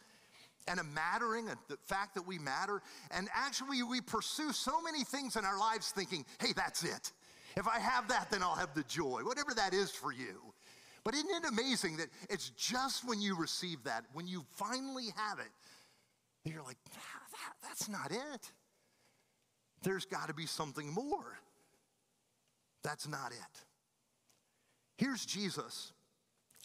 and 0.68 0.80
a 0.80 0.84
mattering, 0.84 1.48
and 1.48 1.58
the 1.68 1.76
fact 1.86 2.14
that 2.14 2.26
we 2.26 2.38
matter. 2.38 2.82
And 3.10 3.28
actually, 3.34 3.82
we 3.82 4.00
pursue 4.00 4.52
so 4.52 4.80
many 4.80 5.04
things 5.04 5.36
in 5.36 5.44
our 5.44 5.58
lives 5.58 5.90
thinking, 5.90 6.24
hey, 6.40 6.52
that's 6.54 6.84
it. 6.84 7.12
If 7.56 7.66
I 7.66 7.78
have 7.78 8.08
that, 8.08 8.30
then 8.30 8.42
I'll 8.42 8.54
have 8.54 8.74
the 8.74 8.82
joy, 8.84 9.22
whatever 9.22 9.54
that 9.54 9.72
is 9.72 9.90
for 9.90 10.12
you. 10.12 10.40
But 11.04 11.14
isn't 11.14 11.30
it 11.30 11.44
amazing 11.48 11.98
that 11.98 12.08
it's 12.28 12.50
just 12.50 13.08
when 13.08 13.20
you 13.20 13.36
receive 13.36 13.84
that, 13.84 14.04
when 14.12 14.26
you 14.26 14.44
finally 14.50 15.06
have 15.16 15.38
it, 15.38 15.52
that 16.44 16.50
you're 16.50 16.64
like, 16.64 16.78
that, 16.92 17.52
that's 17.62 17.88
not 17.88 18.10
it. 18.10 18.52
There's 19.82 20.04
got 20.04 20.28
to 20.28 20.34
be 20.34 20.46
something 20.46 20.92
more. 20.92 21.38
That's 22.82 23.06
not 23.06 23.32
it. 23.32 23.64
Here's 24.98 25.24
Jesus. 25.24 25.92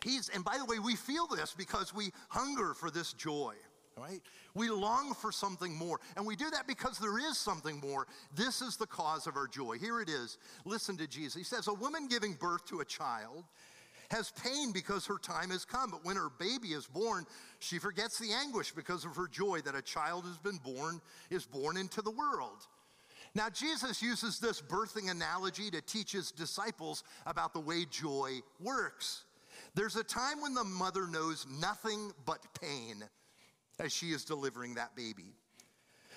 He's, 0.03 0.29
and 0.29 0.43
by 0.43 0.57
the 0.57 0.65
way, 0.65 0.79
we 0.79 0.95
feel 0.95 1.27
this 1.27 1.53
because 1.55 1.93
we 1.93 2.11
hunger 2.29 2.73
for 2.73 2.89
this 2.89 3.13
joy 3.13 3.53
right? 3.97 4.21
We 4.53 4.69
long 4.69 5.13
for 5.13 5.31
something 5.31 5.75
more. 5.75 5.99
And 6.15 6.25
we 6.25 6.35
do 6.35 6.49
that 6.51 6.67
because 6.67 6.97
there 6.99 7.19
is 7.19 7.37
something 7.37 7.79
more. 7.79 8.07
This 8.35 8.61
is 8.61 8.77
the 8.77 8.87
cause 8.87 9.27
of 9.27 9.35
our 9.35 9.47
joy. 9.47 9.77
Here 9.77 10.01
it 10.01 10.09
is. 10.09 10.37
Listen 10.65 10.97
to 10.97 11.07
Jesus. 11.07 11.35
He 11.35 11.43
says, 11.43 11.67
A 11.67 11.73
woman 11.73 12.07
giving 12.07 12.33
birth 12.33 12.65
to 12.67 12.79
a 12.79 12.85
child 12.85 13.43
has 14.09 14.31
pain 14.43 14.71
because 14.71 15.05
her 15.05 15.17
time 15.17 15.49
has 15.49 15.65
come. 15.65 15.91
But 15.91 16.05
when 16.05 16.17
her 16.17 16.29
baby 16.37 16.69
is 16.69 16.85
born, 16.85 17.25
she 17.59 17.79
forgets 17.79 18.19
the 18.19 18.31
anguish 18.33 18.71
because 18.71 19.05
of 19.05 19.15
her 19.15 19.27
joy 19.27 19.61
that 19.61 19.75
a 19.75 19.81
child 19.81 20.25
has 20.25 20.37
been 20.37 20.57
born, 20.57 21.01
is 21.29 21.45
born 21.45 21.77
into 21.77 22.01
the 22.01 22.11
world. 22.11 22.67
Now, 23.33 23.49
Jesus 23.49 24.01
uses 24.01 24.39
this 24.39 24.61
birthing 24.61 25.09
analogy 25.09 25.71
to 25.71 25.81
teach 25.81 26.11
his 26.11 26.31
disciples 26.31 27.03
about 27.25 27.53
the 27.53 27.61
way 27.61 27.85
joy 27.89 28.41
works. 28.59 29.23
There's 29.73 29.95
a 29.95 30.03
time 30.03 30.41
when 30.41 30.53
the 30.53 30.65
mother 30.65 31.07
knows 31.07 31.47
nothing 31.49 32.11
but 32.25 32.41
pain 32.59 33.05
as 33.81 33.91
she 33.91 34.07
is 34.07 34.23
delivering 34.23 34.75
that 34.75 34.95
baby. 34.95 35.33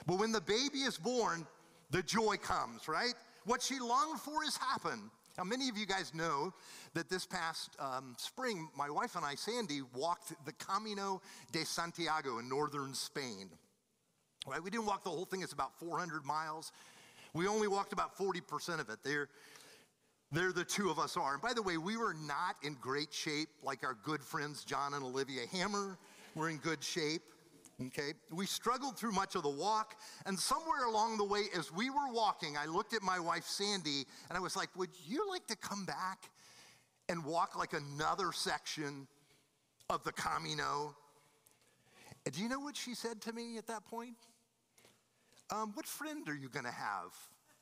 But 0.07 0.19
when 0.19 0.33
the 0.33 0.41
baby 0.41 0.81
is 0.81 0.99
born, 0.99 1.47
the 1.91 2.03
joy 2.03 2.37
comes, 2.37 2.89
right? 2.89 3.15
What 3.45 3.63
she 3.63 3.79
longed 3.79 4.21
for 4.21 4.43
has 4.43 4.57
happened. 4.57 5.11
Now, 5.37 5.45
many 5.45 5.69
of 5.69 5.77
you 5.77 5.87
guys 5.87 6.13
know 6.15 6.53
that 6.93 7.09
this 7.09 7.27
past 7.27 7.71
um, 7.81 8.15
spring, 8.19 8.69
my 8.77 8.89
wife 8.89 9.17
and 9.17 9.25
I, 9.25 9.35
Sandy, 9.35 9.81
walked 9.95 10.33
the 10.45 10.53
Camino 10.53 11.21
de 11.53 11.65
Santiago 11.65 12.39
in 12.39 12.49
northern 12.49 12.95
Spain. 12.95 13.51
Right? 14.47 14.63
We 14.63 14.71
didn't 14.71 14.87
walk 14.87 15.03
the 15.03 15.11
whole 15.11 15.25
thing, 15.25 15.43
it's 15.43 15.53
about 15.53 15.77
400 15.79 16.25
miles. 16.25 16.71
We 17.33 17.49
only 17.49 17.67
walked 17.67 17.93
about 17.93 18.17
40% 18.17 18.79
of 18.79 18.91
it. 18.91 18.99
There, 19.03 19.29
there 20.31 20.53
the 20.53 20.65
two 20.65 20.89
of 20.89 21.01
us 21.01 21.17
are. 21.17 21.33
And 21.33 21.43
by 21.43 21.53
the 21.53 21.63
way, 21.63 21.79
we 21.79 21.97
were 21.97 22.15
not 22.15 22.57
in 22.63 22.75
great 22.81 23.13
shape 23.13 23.49
like 23.63 23.83
our 23.83 23.97
good 24.05 24.23
friends 24.23 24.65
John 24.65 24.95
and 24.95 25.03
Olivia 25.03 25.43
Hammer 25.51 25.99
were 26.37 26.49
in 26.49 26.59
good 26.59 26.85
shape. 26.85 27.23
Okay, 27.83 28.13
we 28.31 28.47
struggled 28.47 28.97
through 28.97 29.13
much 29.13 29.35
of 29.35 29.43
the 29.43 29.49
walk, 29.49 29.97
and 30.27 30.39
somewhere 30.39 30.85
along 30.87 31.19
the 31.19 31.25
way, 31.25 31.45
as 31.59 31.73
we 31.73 31.91
were 31.91 32.13
walking, 32.13 32.57
I 32.57 32.67
looked 32.67 32.95
at 32.95 33.03
my 33.03 33.19
wife 33.19 33.45
Sandy 33.45 34.05
and 34.29 34.39
I 34.39 34.41
was 34.41 34.55
like, 34.55 34.69
Would 34.77 34.91
you 35.07 35.29
like 35.29 35.47
to 35.49 35.57
come 35.57 35.85
back 35.85 36.31
and 37.09 37.25
walk 37.25 37.59
like 37.59 37.73
another 37.73 38.31
section 38.33 39.09
of 39.91 40.05
the 40.05 40.13
Camino? 40.13 40.95
And 42.25 42.35
do 42.35 42.43
you 42.43 42.49
know 42.49 42.61
what 42.61 42.77
she 42.77 42.95
said 42.95 43.21
to 43.23 43.33
me 43.33 43.59
at 43.59 43.67
that 43.67 43.85
point? 43.85 44.17
Um, 45.51 45.73
what 45.75 45.87
friend 45.87 46.29
are 46.29 46.35
you 46.35 46.49
going 46.49 46.65
to 46.65 46.71
have 46.71 47.13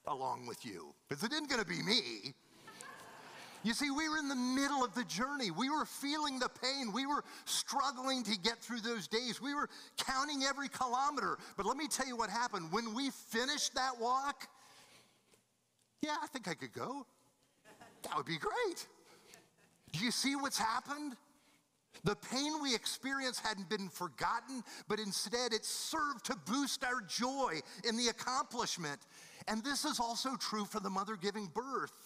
along 0.06 0.46
with 0.46 0.64
you? 0.64 0.94
Because 1.08 1.24
it 1.24 1.32
isn't 1.32 1.48
going 1.48 1.60
to 1.60 1.66
be 1.66 1.82
me. 1.82 2.34
You 3.64 3.74
see, 3.74 3.90
we 3.90 4.08
were 4.08 4.18
in 4.18 4.28
the 4.28 4.34
middle 4.34 4.84
of 4.84 4.94
the 4.94 5.04
journey. 5.04 5.50
We 5.50 5.70
were 5.70 5.84
feeling 5.84 6.38
the 6.38 6.48
pain. 6.48 6.92
We 6.92 7.06
were 7.06 7.22
struggling 7.44 8.24
to 8.24 8.38
get 8.38 8.58
through 8.58 8.80
those 8.80 9.06
days. 9.06 9.40
We 9.40 9.54
were 9.54 9.68
counting 9.96 10.42
every 10.42 10.68
kilometer. 10.68 11.38
But 11.56 11.66
let 11.66 11.76
me 11.76 11.86
tell 11.86 12.06
you 12.06 12.16
what 12.16 12.28
happened. 12.28 12.72
When 12.72 12.92
we 12.94 13.10
finished 13.10 13.74
that 13.74 14.00
walk, 14.00 14.48
yeah, 16.00 16.16
I 16.20 16.26
think 16.26 16.48
I 16.48 16.54
could 16.54 16.72
go. 16.72 17.06
That 18.02 18.16
would 18.16 18.26
be 18.26 18.38
great. 18.38 18.86
Do 19.92 20.04
you 20.04 20.10
see 20.10 20.34
what's 20.34 20.58
happened? 20.58 21.16
The 22.04 22.16
pain 22.16 22.60
we 22.60 22.74
experienced 22.74 23.46
hadn't 23.46 23.68
been 23.68 23.88
forgotten, 23.88 24.64
but 24.88 24.98
instead 24.98 25.52
it 25.52 25.64
served 25.64 26.24
to 26.24 26.36
boost 26.46 26.82
our 26.84 27.00
joy 27.02 27.60
in 27.88 27.96
the 27.96 28.08
accomplishment. 28.08 28.98
And 29.46 29.62
this 29.62 29.84
is 29.84 30.00
also 30.00 30.34
true 30.36 30.64
for 30.64 30.80
the 30.80 30.90
mother 30.90 31.16
giving 31.16 31.46
birth. 31.46 32.01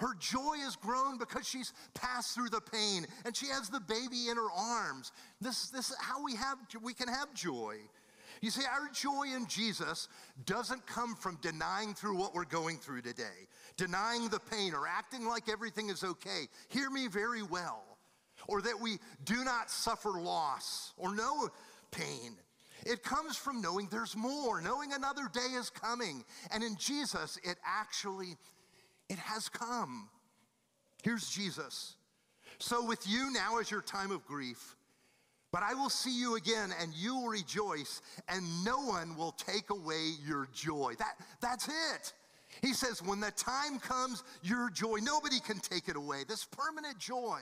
Her 0.00 0.14
joy 0.18 0.56
has 0.64 0.76
grown 0.76 1.18
because 1.18 1.46
she's 1.46 1.74
passed 1.92 2.34
through 2.34 2.48
the 2.48 2.60
pain 2.60 3.06
and 3.26 3.36
she 3.36 3.46
has 3.48 3.68
the 3.68 3.80
baby 3.80 4.28
in 4.30 4.36
her 4.36 4.50
arms. 4.50 5.12
This, 5.42 5.68
this 5.68 5.90
is 5.90 5.96
how 6.00 6.24
we, 6.24 6.34
have, 6.36 6.56
we 6.82 6.94
can 6.94 7.06
have 7.06 7.34
joy. 7.34 7.76
You 8.40 8.50
see, 8.50 8.62
our 8.64 8.88
joy 8.88 9.36
in 9.36 9.46
Jesus 9.46 10.08
doesn't 10.46 10.86
come 10.86 11.14
from 11.14 11.36
denying 11.42 11.92
through 11.92 12.16
what 12.16 12.34
we're 12.34 12.46
going 12.46 12.78
through 12.78 13.02
today, 13.02 13.46
denying 13.76 14.30
the 14.30 14.40
pain 14.40 14.72
or 14.72 14.86
acting 14.86 15.26
like 15.26 15.50
everything 15.50 15.90
is 15.90 16.02
okay. 16.02 16.48
Hear 16.68 16.88
me 16.88 17.06
very 17.06 17.42
well. 17.42 17.84
Or 18.48 18.62
that 18.62 18.80
we 18.80 18.98
do 19.26 19.44
not 19.44 19.70
suffer 19.70 20.12
loss 20.12 20.94
or 20.96 21.14
no 21.14 21.50
pain. 21.90 22.38
It 22.86 23.02
comes 23.02 23.36
from 23.36 23.60
knowing 23.60 23.88
there's 23.90 24.16
more, 24.16 24.62
knowing 24.62 24.94
another 24.94 25.28
day 25.30 25.54
is 25.58 25.68
coming. 25.68 26.24
And 26.50 26.64
in 26.64 26.76
Jesus, 26.76 27.38
it 27.44 27.58
actually 27.66 28.38
it 29.10 29.18
has 29.18 29.48
come. 29.48 30.08
Here's 31.02 31.28
Jesus. 31.28 31.96
So, 32.58 32.84
with 32.84 33.06
you 33.08 33.32
now 33.32 33.58
is 33.58 33.70
your 33.70 33.82
time 33.82 34.12
of 34.12 34.24
grief, 34.26 34.76
but 35.50 35.62
I 35.62 35.74
will 35.74 35.90
see 35.90 36.16
you 36.16 36.36
again 36.36 36.70
and 36.80 36.94
you 36.94 37.16
will 37.16 37.28
rejoice, 37.28 38.00
and 38.28 38.44
no 38.64 38.80
one 38.80 39.16
will 39.16 39.32
take 39.32 39.70
away 39.70 40.12
your 40.24 40.48
joy. 40.54 40.94
That, 40.98 41.14
that's 41.40 41.68
it. 41.68 42.12
He 42.62 42.72
says, 42.72 43.02
when 43.02 43.20
the 43.20 43.32
time 43.32 43.78
comes, 43.80 44.22
your 44.42 44.70
joy, 44.70 44.98
nobody 45.02 45.40
can 45.40 45.58
take 45.58 45.88
it 45.88 45.96
away. 45.96 46.22
This 46.28 46.44
permanent 46.44 46.98
joy. 46.98 47.40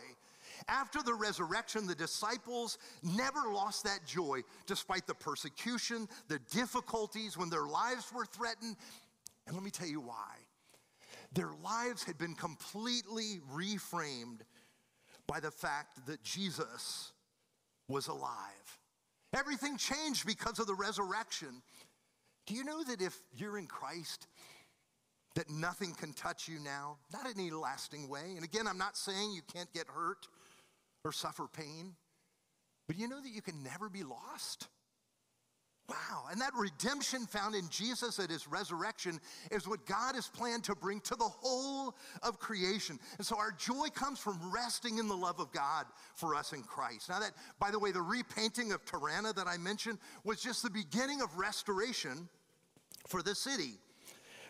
After 0.68 1.02
the 1.02 1.14
resurrection, 1.14 1.86
the 1.86 1.94
disciples 1.94 2.78
never 3.02 3.52
lost 3.52 3.84
that 3.84 4.00
joy 4.06 4.42
despite 4.66 5.06
the 5.06 5.14
persecution, 5.14 6.08
the 6.28 6.38
difficulties, 6.50 7.36
when 7.36 7.50
their 7.50 7.66
lives 7.66 8.12
were 8.14 8.26
threatened. 8.26 8.76
And 9.46 9.54
let 9.54 9.64
me 9.64 9.70
tell 9.70 9.88
you 9.88 10.00
why. 10.00 10.36
Their 11.32 11.50
lives 11.62 12.04
had 12.04 12.18
been 12.18 12.34
completely 12.34 13.40
reframed 13.52 14.40
by 15.26 15.40
the 15.40 15.50
fact 15.50 16.06
that 16.06 16.22
Jesus 16.22 17.12
was 17.88 18.08
alive. 18.08 18.78
Everything 19.34 19.76
changed 19.76 20.26
because 20.26 20.58
of 20.58 20.66
the 20.66 20.74
resurrection. 20.74 21.62
Do 22.46 22.54
you 22.54 22.64
know 22.64 22.82
that 22.84 23.02
if 23.02 23.14
you're 23.36 23.58
in 23.58 23.66
Christ, 23.66 24.26
that 25.34 25.50
nothing 25.50 25.92
can 25.92 26.14
touch 26.14 26.48
you 26.48 26.58
now, 26.58 26.96
not 27.12 27.26
in 27.26 27.38
any 27.38 27.50
lasting 27.50 28.08
way? 28.08 28.32
And 28.36 28.44
again, 28.44 28.66
I'm 28.66 28.78
not 28.78 28.96
saying 28.96 29.32
you 29.32 29.42
can't 29.52 29.72
get 29.74 29.86
hurt 29.86 30.26
or 31.04 31.12
suffer 31.12 31.46
pain, 31.46 31.94
but 32.86 32.96
do 32.96 33.02
you 33.02 33.08
know 33.08 33.20
that 33.20 33.30
you 33.30 33.42
can 33.42 33.62
never 33.62 33.90
be 33.90 34.02
lost? 34.02 34.68
Wow. 35.88 36.24
And 36.30 36.38
that 36.42 36.52
redemption 36.54 37.26
found 37.26 37.54
in 37.54 37.66
Jesus 37.70 38.18
at 38.18 38.28
his 38.28 38.46
resurrection 38.46 39.18
is 39.50 39.66
what 39.66 39.86
God 39.86 40.16
has 40.16 40.28
planned 40.28 40.64
to 40.64 40.74
bring 40.74 41.00
to 41.00 41.16
the 41.16 41.24
whole 41.24 41.96
of 42.22 42.38
creation. 42.38 42.98
And 43.16 43.26
so 43.26 43.38
our 43.38 43.52
joy 43.52 43.88
comes 43.94 44.18
from 44.18 44.38
resting 44.52 44.98
in 44.98 45.08
the 45.08 45.16
love 45.16 45.40
of 45.40 45.50
God 45.50 45.86
for 46.14 46.34
us 46.34 46.52
in 46.52 46.62
Christ. 46.62 47.08
Now, 47.08 47.20
that, 47.20 47.32
by 47.58 47.70
the 47.70 47.78
way, 47.78 47.90
the 47.90 48.02
repainting 48.02 48.72
of 48.72 48.84
Tirana 48.84 49.32
that 49.32 49.46
I 49.46 49.56
mentioned 49.56 49.98
was 50.24 50.42
just 50.42 50.62
the 50.62 50.70
beginning 50.70 51.22
of 51.22 51.34
restoration 51.38 52.28
for 53.06 53.22
the 53.22 53.34
city 53.34 53.78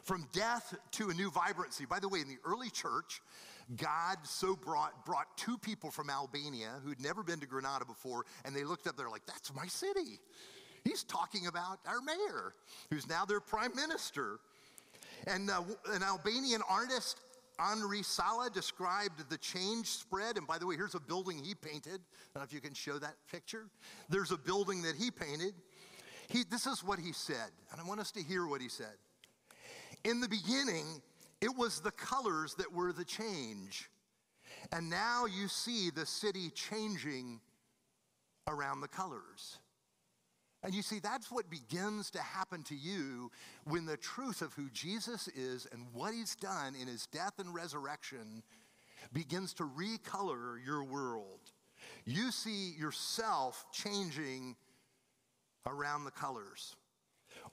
from 0.03 0.27
death 0.33 0.75
to 0.93 1.11
a 1.11 1.15
new 1.15 1.31
vibrancy. 1.31 1.85
By 1.85 2.01
the 2.01 2.09
way, 2.09 2.21
in 2.21 2.29
the 2.29 2.39
early 2.45 2.71
church, 2.71 3.21
God 3.77 4.17
so 4.25 4.57
brought, 4.57 5.05
brought 5.05 5.37
two 5.37 5.59
people 5.59 5.91
from 5.91 6.11
Albania 6.11 6.81
who'd 6.85 7.01
never 7.01 7.23
been 7.23 7.39
to 7.41 7.47
Granada 7.47 7.85
before, 7.85 8.25
and 8.45 8.57
they 8.57 8.65
looked 8.65 8.87
up, 8.87 8.97
they're 8.97 9.11
like, 9.11 9.27
that's 9.27 9.55
my 9.55 9.67
city. 9.67 10.19
He's 10.89 11.05
talking 11.05 11.47
about 11.49 11.81
our 11.87 12.01
mayor, 12.01 12.55
who's 12.91 13.07
now 13.07 13.27
their 13.27 13.41
prime 13.41 13.75
minister. 13.75 14.41
And 15.27 15.51
uh, 15.51 15.63
an 15.91 16.03
Albanian 16.03 16.63
artist, 16.69 17.21
Anri 17.61 18.03
Sala, 18.03 18.49
described 18.49 19.29
the 19.29 19.37
change 19.37 19.89
spread. 19.89 20.39
And 20.39 20.47
by 20.47 20.57
the 20.57 20.67
way, 20.67 20.77
here's 20.77 20.95
a 20.95 21.01
building 21.01 21.45
he 21.45 21.55
painted. 21.55 22.01
I 22.01 22.35
don't 22.35 22.37
know 22.37 22.43
if 22.43 22.55
you 22.55 22.63
can 22.63 22.73
show 22.73 22.99
that 22.99 23.17
picture. 23.31 23.67
There's 24.09 24.33
a 24.33 24.39
building 24.39 24.81
that 24.83 24.97
he 24.97 25.11
painted. 25.11 25.53
He, 26.29 26.45
this 26.51 26.67
is 26.67 26.83
what 26.83 26.99
he 26.99 27.13
said, 27.13 27.51
and 27.71 27.81
I 27.81 27.85
want 27.85 28.01
us 28.01 28.11
to 28.13 28.23
hear 28.23 28.47
what 28.47 28.61
he 28.61 28.69
said. 28.69 28.97
In 30.05 30.21
the 30.21 30.29
beginning, 30.29 31.03
it 31.43 31.55
was 31.55 31.81
the 31.81 31.91
colors 31.91 32.55
that 32.55 32.73
were 32.73 32.93
the 32.93 33.05
change. 33.05 33.91
And 34.73 34.89
now 34.89 35.27
you 35.27 35.49
see 35.49 35.91
the 35.91 36.07
city 36.07 36.51
changing 36.51 37.41
around 38.47 38.81
the 38.81 38.89
colors. 38.89 39.59
And 40.63 40.75
you 40.75 40.83
see, 40.83 40.99
that's 40.99 41.31
what 41.31 41.49
begins 41.51 42.11
to 42.11 42.19
happen 42.19 42.65
to 42.65 42.75
you 42.75 43.31
when 43.65 43.87
the 43.87 43.97
truth 43.97 44.43
of 44.43 44.53
who 44.55 44.69
Jesus 44.71 45.29
is 45.29 45.67
and 45.71 45.87
what 45.93 46.13
he's 46.13 46.35
done 46.35 46.75
in 46.81 46.89
his 46.89 47.07
death 47.07 47.35
and 47.39 47.55
resurrection 47.55 48.43
begins 49.13 49.55
to 49.55 49.63
recolor 49.63 50.57
your 50.65 50.83
world. 50.83 51.41
You 52.05 52.33
see 52.33 52.73
yourself 52.79 53.67
changing 53.73 54.57
around 55.67 56.05
the 56.05 56.11
colors. 56.11 56.75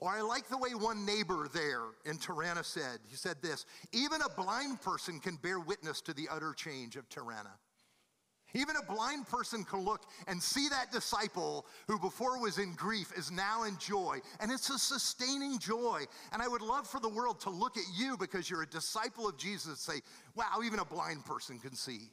Or 0.00 0.10
I 0.10 0.20
like 0.20 0.48
the 0.48 0.58
way 0.58 0.70
one 0.70 1.06
neighbor 1.06 1.48
there 1.52 1.84
in 2.04 2.18
Tirana 2.18 2.64
said, 2.64 2.98
he 3.08 3.16
said 3.16 3.36
this 3.40 3.66
even 3.92 4.20
a 4.20 4.28
blind 4.28 4.82
person 4.82 5.20
can 5.20 5.36
bear 5.36 5.60
witness 5.60 6.00
to 6.02 6.12
the 6.12 6.28
utter 6.30 6.52
change 6.52 6.96
of 6.96 7.08
Tirana. 7.08 7.52
Even 8.56 8.76
a 8.76 8.92
blind 8.94 9.28
person 9.28 9.64
can 9.64 9.80
look 9.80 10.06
and 10.26 10.42
see 10.42 10.68
that 10.70 10.90
disciple 10.90 11.66
who 11.88 11.98
before 11.98 12.40
was 12.40 12.58
in 12.58 12.72
grief 12.72 13.12
is 13.16 13.30
now 13.30 13.64
in 13.64 13.76
joy. 13.76 14.18
And 14.40 14.50
it's 14.50 14.70
a 14.70 14.78
sustaining 14.78 15.58
joy. 15.58 16.04
And 16.32 16.40
I 16.40 16.48
would 16.48 16.62
love 16.62 16.86
for 16.86 16.98
the 16.98 17.08
world 17.08 17.38
to 17.40 17.50
look 17.50 17.76
at 17.76 17.84
you 17.94 18.16
because 18.16 18.48
you're 18.48 18.62
a 18.62 18.68
disciple 18.68 19.28
of 19.28 19.36
Jesus 19.36 19.66
and 19.66 19.76
say, 19.76 20.00
wow, 20.34 20.60
even 20.64 20.78
a 20.78 20.86
blind 20.86 21.26
person 21.26 21.58
can 21.58 21.74
see 21.74 22.10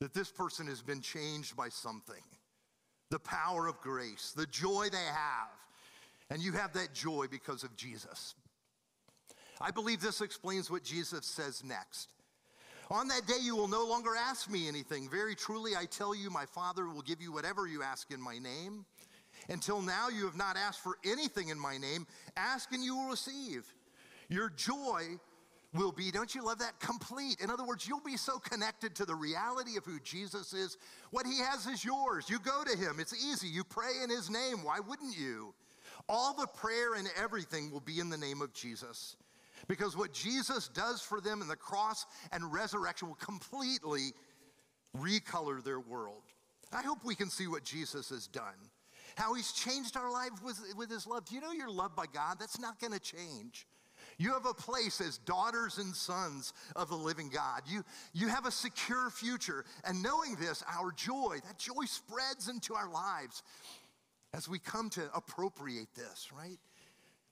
that 0.00 0.14
this 0.14 0.30
person 0.30 0.66
has 0.66 0.80
been 0.80 1.02
changed 1.02 1.54
by 1.56 1.68
something. 1.68 2.22
The 3.10 3.18
power 3.18 3.66
of 3.66 3.78
grace, 3.82 4.32
the 4.34 4.46
joy 4.46 4.88
they 4.90 4.96
have. 4.96 5.50
And 6.30 6.40
you 6.40 6.52
have 6.52 6.72
that 6.72 6.94
joy 6.94 7.26
because 7.30 7.64
of 7.64 7.76
Jesus. 7.76 8.34
I 9.60 9.72
believe 9.72 10.00
this 10.00 10.22
explains 10.22 10.70
what 10.70 10.84
Jesus 10.84 11.26
says 11.26 11.62
next. 11.62 12.08
On 12.90 13.06
that 13.08 13.26
day, 13.26 13.38
you 13.40 13.54
will 13.54 13.68
no 13.68 13.86
longer 13.86 14.16
ask 14.16 14.50
me 14.50 14.66
anything. 14.66 15.08
Very 15.08 15.36
truly, 15.36 15.76
I 15.76 15.84
tell 15.84 16.14
you, 16.14 16.28
my 16.28 16.44
Father 16.44 16.88
will 16.88 17.02
give 17.02 17.22
you 17.22 17.32
whatever 17.32 17.68
you 17.68 17.82
ask 17.82 18.10
in 18.10 18.20
my 18.20 18.38
name. 18.38 18.84
Until 19.48 19.80
now, 19.80 20.08
you 20.08 20.24
have 20.24 20.36
not 20.36 20.56
asked 20.56 20.80
for 20.80 20.98
anything 21.04 21.48
in 21.48 21.58
my 21.58 21.78
name. 21.78 22.06
Ask 22.36 22.72
and 22.72 22.84
you 22.84 22.96
will 22.96 23.08
receive. 23.08 23.64
Your 24.28 24.50
joy 24.50 25.18
will 25.72 25.92
be, 25.92 26.10
don't 26.10 26.34
you 26.34 26.44
love 26.44 26.58
that? 26.58 26.80
Complete. 26.80 27.40
In 27.40 27.48
other 27.48 27.64
words, 27.64 27.86
you'll 27.86 28.00
be 28.00 28.16
so 28.16 28.38
connected 28.38 28.96
to 28.96 29.04
the 29.04 29.14
reality 29.14 29.76
of 29.76 29.84
who 29.84 30.00
Jesus 30.00 30.52
is. 30.52 30.76
What 31.10 31.26
he 31.26 31.38
has 31.38 31.66
is 31.66 31.84
yours. 31.84 32.28
You 32.28 32.40
go 32.40 32.64
to 32.64 32.76
him, 32.76 32.96
it's 32.98 33.14
easy. 33.24 33.46
You 33.46 33.62
pray 33.62 34.02
in 34.02 34.10
his 34.10 34.30
name. 34.30 34.64
Why 34.64 34.80
wouldn't 34.80 35.16
you? 35.16 35.54
All 36.08 36.34
the 36.34 36.48
prayer 36.48 36.94
and 36.94 37.08
everything 37.16 37.70
will 37.70 37.80
be 37.80 38.00
in 38.00 38.10
the 38.10 38.16
name 38.16 38.42
of 38.42 38.52
Jesus. 38.52 39.16
Because 39.68 39.96
what 39.96 40.12
Jesus 40.12 40.68
does 40.68 41.00
for 41.00 41.20
them 41.20 41.42
in 41.42 41.48
the 41.48 41.56
cross 41.56 42.06
and 42.32 42.52
resurrection 42.52 43.08
will 43.08 43.16
completely 43.16 44.12
recolor 44.96 45.62
their 45.62 45.80
world. 45.80 46.22
I 46.72 46.82
hope 46.82 47.04
we 47.04 47.14
can 47.14 47.30
see 47.30 47.46
what 47.46 47.64
Jesus 47.64 48.10
has 48.10 48.26
done, 48.26 48.70
how 49.16 49.34
he's 49.34 49.52
changed 49.52 49.96
our 49.96 50.10
life 50.10 50.42
with, 50.44 50.60
with 50.76 50.90
his 50.90 51.06
love. 51.06 51.24
Do 51.24 51.34
you 51.34 51.40
know 51.40 51.52
you're 51.52 51.70
loved 51.70 51.96
by 51.96 52.06
God? 52.12 52.36
That's 52.38 52.60
not 52.60 52.80
going 52.80 52.92
to 52.92 53.00
change. 53.00 53.66
You 54.18 54.32
have 54.34 54.46
a 54.46 54.54
place 54.54 55.00
as 55.00 55.18
daughters 55.18 55.78
and 55.78 55.94
sons 55.94 56.52
of 56.76 56.88
the 56.88 56.96
living 56.96 57.30
God. 57.30 57.62
You, 57.66 57.84
you 58.12 58.28
have 58.28 58.46
a 58.46 58.50
secure 58.50 59.10
future. 59.10 59.64
And 59.84 60.02
knowing 60.02 60.36
this, 60.36 60.62
our 60.68 60.92
joy, 60.92 61.38
that 61.46 61.58
joy 61.58 61.84
spreads 61.86 62.48
into 62.48 62.74
our 62.74 62.90
lives 62.90 63.42
as 64.32 64.48
we 64.48 64.58
come 64.58 64.90
to 64.90 65.10
appropriate 65.14 65.88
this, 65.94 66.28
right? 66.36 66.58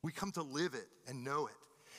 We 0.03 0.13
come 0.13 0.33
to 0.33 0.43
live 0.43 0.75
it 0.75 0.89
and 1.07 1.25
know 1.25 1.47
it. 1.47 1.55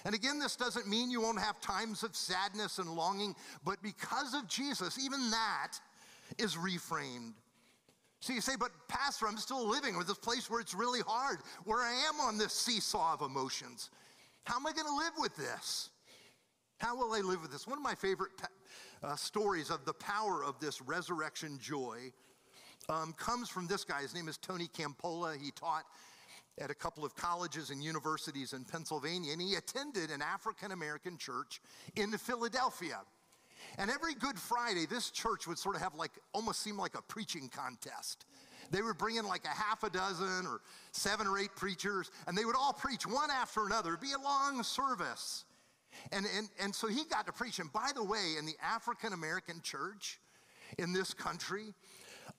And 0.05 0.15
again, 0.15 0.39
this 0.39 0.55
doesn't 0.55 0.88
mean 0.88 1.12
you 1.12 1.21
won't 1.21 1.39
have 1.39 1.59
times 1.59 2.03
of 2.03 2.15
sadness 2.15 2.77
and 2.77 2.89
longing, 2.89 3.35
but 3.63 3.81
because 3.81 4.33
of 4.33 4.47
Jesus, 4.47 4.97
even 5.03 5.31
that 5.31 5.73
is 6.38 6.55
reframed. 6.55 7.33
So 8.21 8.33
you 8.33 8.41
say, 8.41 8.53
but 8.59 8.71
Pastor, 8.88 9.27
I'm 9.27 9.38
still 9.38 9.65
living 9.67 9.97
with 9.97 10.07
this 10.07 10.17
place 10.17 10.49
where 10.49 10.59
it's 10.59 10.73
really 10.73 11.01
hard, 11.05 11.39
where 11.63 11.79
I 11.79 11.93
am 12.09 12.19
on 12.19 12.38
this 12.38 12.53
seesaw 12.53 13.13
of 13.13 13.21
emotions. 13.21 13.89
How 14.43 14.57
am 14.57 14.67
I 14.67 14.73
going 14.73 14.88
to 14.88 14.95
live 14.95 15.13
with 15.17 15.35
this? 15.38 15.89
How 16.79 16.95
will 16.95 17.13
I 17.13 17.19
live 17.19 17.41
with 17.41 17.51
this? 17.51 17.67
One 17.67 17.77
of 17.77 17.83
my 17.83 17.95
favorite 17.95 18.31
uh, 19.03 19.15
stories 19.15 19.69
of 19.69 19.85
the 19.85 19.93
power 19.93 20.43
of 20.43 20.59
this 20.59 20.81
resurrection 20.81 21.59
joy 21.62 22.12
um, 22.89 23.13
comes 23.13 23.49
from 23.49 23.67
this 23.67 23.83
guy. 23.83 24.01
His 24.01 24.13
name 24.13 24.27
is 24.27 24.38
Tony 24.38 24.67
Campolo. 24.67 25.38
He 25.38 25.51
taught 25.51 25.83
at 26.60 26.69
a 26.69 26.76
couple 26.76 27.06
of 27.06 27.15
colleges 27.15 27.69
and 27.69 27.84
universities 27.84 28.54
in 28.54 28.65
Pennsylvania, 28.65 29.32
and 29.32 29.41
he 29.41 29.56
attended 29.56 30.12
an 30.12 30.22
African 30.22 30.72
American 30.72 31.17
church 31.17 31.62
in 31.95 32.12
Philadelphia. 32.17 33.00
And 33.78 33.89
every 33.89 34.13
Good 34.13 34.38
Friday, 34.38 34.86
this 34.86 35.10
church 35.10 35.48
would 35.48 35.58
sort 35.58 35.76
of 35.76 35.82
have 35.82 35.95
like, 35.95 36.12
almost 36.34 36.62
seem 36.62 36.78
like 36.78 36.95
a 36.98 37.02
preaching 37.02 37.50
contest. 37.50 38.26
They 38.72 38.82
would 38.82 38.98
bring 38.98 39.15
in 39.15 39.26
like 39.26 39.45
a 39.45 39.50
half 39.50 39.84
a 39.84 39.89
dozen 39.89 40.45
or 40.45 40.62
seven 40.91 41.28
or 41.28 41.39
eight 41.39 41.56
preachers, 41.56 42.12
and 42.28 42.38
they 42.38 42.45
would 42.45 42.56
all 42.56 42.74
preach 42.74 43.06
one 43.08 43.30
after 43.32 43.65
another. 43.65 43.89
It'd 43.89 44.02
be 44.02 44.13
a 44.13 44.22
long 44.22 44.63
service. 44.63 45.45
And, 46.12 46.26
and, 46.38 46.50
and 46.62 46.74
so 46.74 46.88
he 46.88 47.04
got 47.06 47.26
to 47.26 47.34
preach. 47.34 47.60
And 47.60 47.72
by 47.74 47.91
the 47.95 48.04
way, 48.04 48.36
in 48.38 48.45
the 48.45 48.56
African 48.63 49.13
American 49.13 49.62
church 49.62 50.19
in 50.78 50.93
this 50.93 51.13
country, 51.13 51.74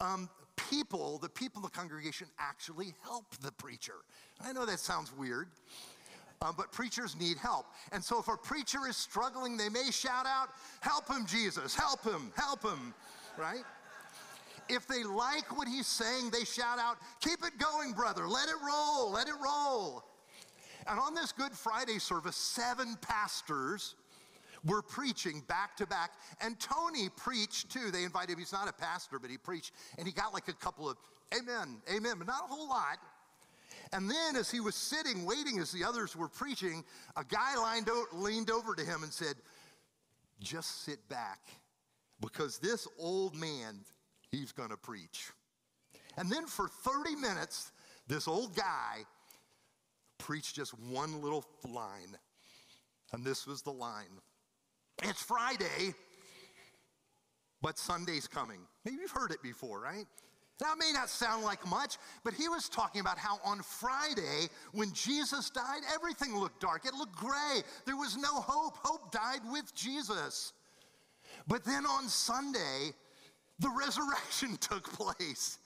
um, 0.00 0.28
people, 0.68 1.18
the 1.18 1.28
people 1.28 1.60
in 1.60 1.62
the 1.62 1.70
congregation 1.70 2.26
actually 2.38 2.94
help 3.02 3.24
the 3.42 3.52
preacher. 3.52 3.94
I 4.40 4.52
know 4.52 4.66
that 4.66 4.80
sounds 4.80 5.12
weird, 5.16 5.48
um, 6.42 6.54
but 6.56 6.72
preachers 6.72 7.16
need 7.18 7.36
help. 7.38 7.66
And 7.92 8.02
so 8.02 8.18
if 8.18 8.28
a 8.28 8.36
preacher 8.36 8.80
is 8.88 8.96
struggling, 8.96 9.56
they 9.56 9.68
may 9.68 9.90
shout 9.90 10.26
out, 10.26 10.48
Help 10.80 11.08
him, 11.08 11.26
Jesus, 11.26 11.74
help 11.74 12.02
him, 12.02 12.32
help 12.36 12.62
him, 12.62 12.94
right? 13.36 13.64
If 14.68 14.86
they 14.86 15.02
like 15.02 15.56
what 15.56 15.66
he's 15.66 15.86
saying, 15.86 16.30
they 16.30 16.44
shout 16.44 16.78
out, 16.78 16.96
Keep 17.20 17.44
it 17.44 17.58
going, 17.58 17.92
brother, 17.92 18.28
let 18.28 18.48
it 18.48 18.56
roll, 18.66 19.10
let 19.10 19.28
it 19.28 19.34
roll. 19.42 20.04
And 20.86 20.98
on 20.98 21.14
this 21.14 21.32
Good 21.32 21.52
Friday 21.52 21.98
service, 21.98 22.36
seven 22.36 22.96
pastors 23.00 23.94
were 24.64 24.82
preaching 24.82 25.42
back 25.48 25.76
to 25.76 25.86
back. 25.86 26.12
And 26.40 26.58
Tony 26.58 27.08
preached 27.16 27.70
too. 27.70 27.90
They 27.90 28.04
invited 28.04 28.32
him. 28.32 28.38
He's 28.38 28.52
not 28.52 28.68
a 28.68 28.72
pastor, 28.72 29.18
but 29.18 29.30
he 29.30 29.38
preached. 29.38 29.72
And 29.98 30.06
he 30.06 30.12
got 30.12 30.32
like 30.32 30.48
a 30.48 30.52
couple 30.52 30.88
of 30.88 30.96
amen, 31.38 31.80
amen, 31.94 32.14
but 32.18 32.26
not 32.26 32.44
a 32.44 32.52
whole 32.52 32.68
lot. 32.68 32.98
And 33.92 34.08
then 34.08 34.36
as 34.36 34.50
he 34.50 34.60
was 34.60 34.74
sitting, 34.74 35.24
waiting 35.24 35.58
as 35.58 35.72
the 35.72 35.84
others 35.84 36.14
were 36.14 36.28
preaching, 36.28 36.84
a 37.16 37.24
guy 37.24 37.54
leaned 38.12 38.50
over 38.50 38.74
to 38.74 38.84
him 38.84 39.02
and 39.02 39.12
said, 39.12 39.34
Just 40.40 40.84
sit 40.84 41.08
back 41.08 41.40
because 42.20 42.58
this 42.58 42.86
old 42.98 43.34
man, 43.34 43.80
he's 44.30 44.52
going 44.52 44.70
to 44.70 44.76
preach. 44.76 45.30
And 46.16 46.30
then 46.30 46.46
for 46.46 46.68
30 46.68 47.16
minutes, 47.16 47.72
this 48.06 48.28
old 48.28 48.54
guy 48.54 49.04
preached 50.18 50.54
just 50.54 50.78
one 50.78 51.20
little 51.22 51.44
line. 51.64 52.16
And 53.12 53.24
this 53.24 53.46
was 53.46 53.62
the 53.62 53.72
line 53.72 54.20
it's 55.02 55.22
Friday, 55.22 55.94
but 57.62 57.78
Sunday's 57.78 58.26
coming. 58.26 58.60
Maybe 58.84 58.98
you've 59.00 59.10
heard 59.10 59.30
it 59.30 59.42
before, 59.42 59.80
right? 59.80 60.06
It 60.60 60.78
may 60.78 60.92
not 60.92 61.08
sound 61.08 61.42
like 61.44 61.66
much, 61.66 61.96
but 62.22 62.34
he 62.34 62.48
was 62.48 62.68
talking 62.68 63.00
about 63.00 63.18
how 63.18 63.38
on 63.44 63.62
Friday, 63.62 64.48
when 64.72 64.92
Jesus 64.92 65.48
died, 65.48 65.80
everything 65.94 66.36
looked 66.36 66.60
dark. 66.60 66.84
It 66.84 66.94
looked 66.94 67.16
gray. 67.16 67.62
There 67.86 67.96
was 67.96 68.16
no 68.16 68.40
hope. 68.40 68.76
Hope 68.82 69.10
died 69.10 69.40
with 69.50 69.74
Jesus. 69.74 70.52
But 71.48 71.64
then 71.64 71.86
on 71.86 72.08
Sunday, 72.08 72.92
the 73.58 73.70
resurrection 73.78 74.58
took 74.58 74.84
place. 74.92 75.58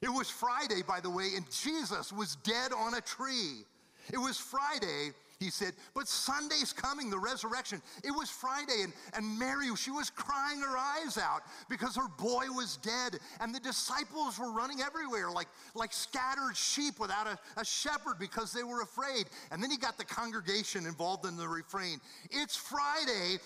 It 0.00 0.08
was 0.08 0.30
Friday, 0.30 0.82
by 0.86 1.00
the 1.00 1.10
way, 1.10 1.30
and 1.36 1.44
Jesus 1.50 2.12
was 2.12 2.36
dead 2.36 2.72
on 2.72 2.94
a 2.94 3.00
tree. 3.00 3.64
It 4.12 4.18
was 4.18 4.38
Friday, 4.38 5.12
he 5.38 5.50
said, 5.50 5.72
but 5.94 6.08
Sunday's 6.08 6.72
coming, 6.72 7.10
the 7.10 7.18
resurrection. 7.18 7.82
It 8.02 8.10
was 8.10 8.30
Friday, 8.30 8.82
and, 8.82 8.92
and 9.14 9.38
Mary, 9.38 9.66
she 9.76 9.90
was 9.90 10.10
crying 10.10 10.60
her 10.60 10.76
eyes 10.76 11.18
out 11.18 11.42
because 11.68 11.96
her 11.96 12.08
boy 12.18 12.46
was 12.50 12.78
dead, 12.78 13.18
and 13.40 13.54
the 13.54 13.60
disciples 13.60 14.38
were 14.38 14.52
running 14.52 14.80
everywhere 14.80 15.30
like, 15.30 15.48
like 15.74 15.92
scattered 15.92 16.56
sheep 16.56 16.98
without 16.98 17.26
a, 17.26 17.38
a 17.58 17.64
shepherd 17.64 18.18
because 18.18 18.52
they 18.52 18.62
were 18.62 18.82
afraid. 18.82 19.26
And 19.50 19.62
then 19.62 19.70
he 19.70 19.76
got 19.76 19.98
the 19.98 20.04
congregation 20.04 20.86
involved 20.86 21.26
in 21.26 21.36
the 21.36 21.48
refrain 21.48 22.00
It's 22.30 22.56
Friday, 22.56 23.38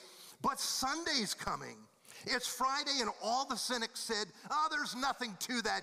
but 0.42 0.60
Sunday's 0.60 1.34
coming. 1.34 1.76
It's 2.26 2.46
Friday, 2.46 3.00
and 3.00 3.10
all 3.22 3.46
the 3.46 3.56
cynics 3.56 4.00
said, 4.00 4.26
Oh, 4.50 4.68
there's 4.70 4.94
nothing 4.96 5.36
to 5.40 5.62
that 5.62 5.82